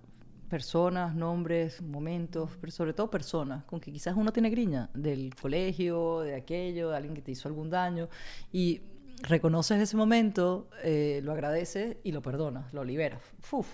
personas, 0.50 1.14
nombres, 1.14 1.80
momentos, 1.80 2.50
pero 2.60 2.70
sobre 2.70 2.92
todo 2.92 3.10
personas 3.10 3.64
con 3.64 3.80
que 3.80 3.90
quizás 3.90 4.14
uno 4.16 4.30
tiene 4.32 4.50
griña 4.50 4.90
del 4.92 5.34
colegio, 5.34 6.20
de 6.20 6.34
aquello, 6.34 6.90
de 6.90 6.96
alguien 6.96 7.14
que 7.14 7.22
te 7.22 7.32
hizo 7.32 7.48
algún 7.48 7.70
daño. 7.70 8.08
Y 8.52 8.82
reconoces 9.22 9.80
ese 9.80 9.96
momento, 9.96 10.68
eh, 10.82 11.20
lo 11.22 11.32
agradeces 11.32 11.96
y 12.02 12.12
lo 12.12 12.20
perdonas, 12.20 12.72
lo 12.74 12.84
liberas. 12.84 13.22
Uf, 13.50 13.68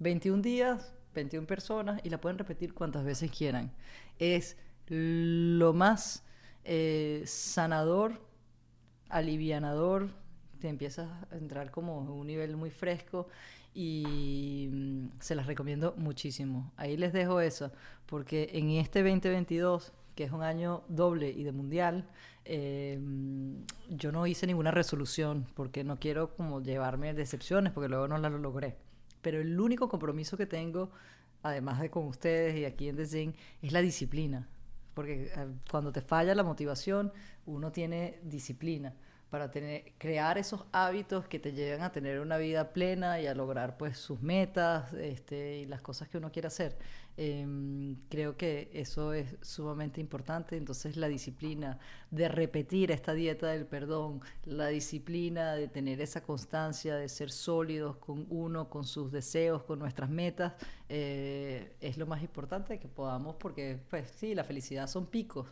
21 0.00 0.42
días, 0.42 0.94
21 1.14 1.46
personas 1.46 2.00
y 2.04 2.10
la 2.10 2.20
pueden 2.20 2.38
repetir 2.38 2.74
cuantas 2.74 3.04
veces 3.04 3.30
quieran. 3.30 3.72
Es 4.18 4.56
lo 4.88 5.72
más 5.72 6.24
eh, 6.64 7.22
sanador 7.24 8.31
alivianador, 9.12 10.08
te 10.58 10.68
empiezas 10.68 11.08
a 11.30 11.36
entrar 11.36 11.70
como 11.70 12.02
en 12.02 12.08
un 12.08 12.26
nivel 12.26 12.56
muy 12.56 12.70
fresco 12.70 13.28
y 13.74 14.68
mm, 14.70 15.06
se 15.20 15.34
las 15.34 15.46
recomiendo 15.46 15.94
muchísimo. 15.96 16.72
Ahí 16.76 16.96
les 16.96 17.12
dejo 17.12 17.40
eso, 17.40 17.70
porque 18.06 18.50
en 18.52 18.70
este 18.70 19.02
2022, 19.02 19.92
que 20.14 20.24
es 20.24 20.32
un 20.32 20.42
año 20.42 20.82
doble 20.88 21.30
y 21.30 21.44
de 21.44 21.52
mundial, 21.52 22.08
eh, 22.44 22.98
yo 23.88 24.10
no 24.10 24.26
hice 24.26 24.46
ninguna 24.46 24.72
resolución 24.72 25.46
porque 25.54 25.84
no 25.84 25.98
quiero 25.98 26.34
como 26.34 26.60
llevarme 26.60 27.14
decepciones 27.14 27.72
porque 27.72 27.88
luego 27.88 28.08
no 28.08 28.18
las 28.18 28.32
logré. 28.32 28.76
Pero 29.20 29.40
el 29.40 29.58
único 29.60 29.88
compromiso 29.88 30.36
que 30.36 30.46
tengo, 30.46 30.90
además 31.42 31.80
de 31.80 31.90
con 31.90 32.06
ustedes 32.06 32.56
y 32.56 32.64
aquí 32.64 32.88
en 32.88 32.96
The 32.96 33.34
es 33.62 33.72
la 33.72 33.80
disciplina. 33.80 34.48
Porque 34.94 35.32
eh, 35.34 35.46
cuando 35.70 35.92
te 35.92 36.00
falla 36.00 36.34
la 36.34 36.42
motivación, 36.42 37.12
uno 37.46 37.72
tiene 37.72 38.18
disciplina 38.22 38.94
para 39.32 39.50
tener, 39.50 39.94
crear 39.96 40.36
esos 40.36 40.66
hábitos 40.72 41.26
que 41.26 41.38
te 41.38 41.52
llevan 41.54 41.80
a 41.80 41.90
tener 41.90 42.20
una 42.20 42.36
vida 42.36 42.74
plena 42.74 43.18
y 43.18 43.26
a 43.26 43.34
lograr 43.34 43.78
pues 43.78 43.96
sus 43.96 44.20
metas 44.20 44.92
este, 44.92 45.60
y 45.60 45.64
las 45.64 45.80
cosas 45.80 46.08
que 46.08 46.18
uno 46.18 46.30
quiere 46.30 46.48
hacer. 46.48 46.76
Em, 47.16 47.96
creo 48.08 48.36
que 48.36 48.70
eso 48.72 49.12
es 49.12 49.36
sumamente 49.42 50.00
importante. 50.00 50.56
Entonces 50.56 50.96
la 50.96 51.08
disciplina 51.08 51.78
de 52.10 52.28
repetir 52.28 52.90
esta 52.90 53.12
dieta 53.12 53.48
del 53.48 53.66
perdón, 53.66 54.20
la 54.44 54.68
disciplina 54.68 55.54
de 55.54 55.68
tener 55.68 56.00
esa 56.00 56.22
constancia, 56.22 56.96
de 56.96 57.08
ser 57.08 57.30
sólidos 57.30 57.96
con 57.96 58.26
uno, 58.30 58.68
con 58.70 58.84
sus 58.84 59.12
deseos, 59.12 59.62
con 59.64 59.78
nuestras 59.78 60.10
metas, 60.10 60.54
eh, 60.88 61.76
es 61.80 61.98
lo 61.98 62.06
más 62.06 62.22
importante 62.22 62.78
que 62.78 62.88
podamos, 62.88 63.36
porque 63.36 63.78
pues 63.90 64.10
sí, 64.16 64.34
la 64.34 64.44
felicidad 64.44 64.86
son 64.86 65.06
picos, 65.06 65.48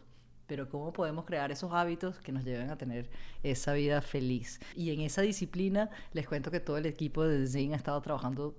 pero 0.47 0.69
cómo 0.69 0.93
podemos 0.93 1.25
crear 1.27 1.53
esos 1.53 1.73
hábitos 1.73 2.19
que 2.19 2.33
nos 2.33 2.45
lleven 2.45 2.71
a 2.71 2.77
tener 2.79 3.11
esa 3.43 3.73
vida 3.75 4.01
feliz. 4.03 4.61
Y 4.75 4.93
en 4.93 5.03
esa 5.03 5.23
disciplina 5.23 5.91
les 6.13 6.27
cuento 6.27 6.51
que 6.51 6.61
todo 6.61 6.79
el 6.79 6.87
equipo 6.87 7.23
de 7.25 7.47
Zen 7.47 7.75
ha 7.75 7.77
estado 7.77 8.01
trabajando 8.01 8.57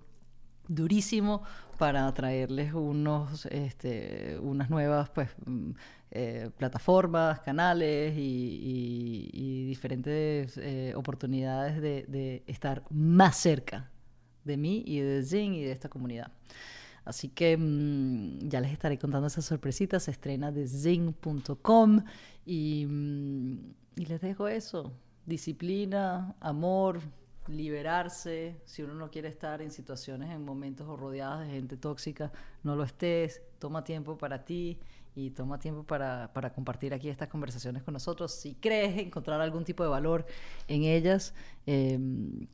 durísimo 0.76 1.44
para 1.78 2.12
traerles 2.14 2.74
unos, 2.74 3.46
este, 3.48 4.38
unas 4.42 4.70
nuevas 4.70 5.10
pues, 5.10 5.30
mm, 5.46 5.72
eh, 6.12 6.50
plataformas, 6.58 7.40
canales 7.42 8.14
y, 8.16 9.66
diferentes 9.66 10.58
eh, 10.58 10.94
oportunidades 10.96 11.82
de, 11.82 12.44
estar 12.46 12.84
más 12.90 13.38
cerca 13.38 13.90
de 14.44 14.58
mí 14.58 14.84
y 14.86 15.00
de 15.00 15.24
Zen 15.24 15.54
y 15.54 15.64
de 15.64 15.72
esta 15.72 15.90
comunidad. 15.90 16.32
Así 17.06 17.30
que 17.30 17.58
mm, 17.58 18.50
ya 18.50 18.60
les 18.62 18.72
estaré 18.72 18.98
contando 19.00 19.28
esas 19.28 19.46
sorpresitas. 19.46 20.04
Se 20.04 20.12
estrena 20.12 20.52
de 20.52 20.68
zing.com 20.68 22.04
y, 22.46 22.86
mm, 22.86 23.74
y 23.96 24.06
les 24.06 24.22
dejo 24.22 24.48
eso. 24.48 24.94
Disciplina, 25.26 26.36
amor, 26.42 27.00
liberarse, 27.48 28.62
si 28.66 28.84
uno 28.84 28.94
no 28.94 29.10
quiere 29.10 29.28
estar 29.28 29.62
en 29.62 29.72
situaciones, 29.72 30.30
en 30.30 30.44
momentos 30.46 30.88
o 30.88 30.96
rodeadas 30.96 31.48
de 31.48 31.54
gente 31.54 31.78
tóxica, 31.78 32.32
no 32.64 32.76
lo 32.76 32.84
estés, 32.84 33.42
toma 33.60 33.84
tiempo 33.84 34.18
para 34.18 34.46
ti 34.46 34.80
y 35.16 35.32
toma 35.32 35.60
tiempo 35.60 35.84
para, 35.84 36.32
para, 36.34 36.54
compartir 36.54 36.94
aquí 36.94 37.10
estas 37.10 37.28
conversaciones 37.28 37.84
con 37.84 37.94
nosotros. 37.94 38.32
Si 38.32 38.56
crees 38.56 38.98
encontrar 38.98 39.42
algún 39.42 39.66
tipo 39.66 39.84
de 39.84 39.90
valor 39.90 40.26
en 40.68 40.84
ellas, 40.84 41.34
eh, 41.66 42.00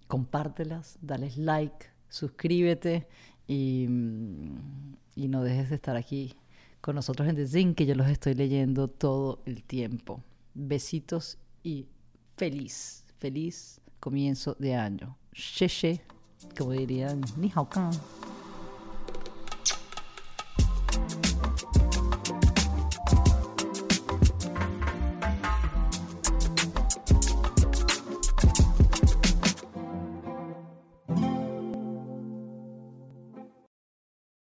compártelas, 0.07 0.97
dales 1.01 1.37
like, 1.37 1.87
suscríbete 2.09 3.07
y, 3.45 3.87
y 5.15 5.27
no 5.27 5.43
dejes 5.43 5.69
de 5.69 5.75
estar 5.75 5.97
aquí 5.97 6.35
con 6.81 6.95
nosotros 6.95 7.27
en 7.27 7.35
The 7.35 7.47
Zinc, 7.47 7.75
que 7.75 7.85
yo 7.85 7.95
los 7.95 8.07
estoy 8.07 8.33
leyendo 8.33 8.87
todo 8.87 9.41
el 9.45 9.63
tiempo. 9.63 10.23
Besitos 10.53 11.37
y 11.61 11.85
feliz, 12.37 13.05
feliz 13.19 13.81
comienzo 14.07 14.55
de 14.57 14.73
año. 14.73 15.17
Xie 15.33 15.99
como 16.57 16.71
dirían, 16.71 17.19
ni 17.35 17.51
hao. 17.53 17.67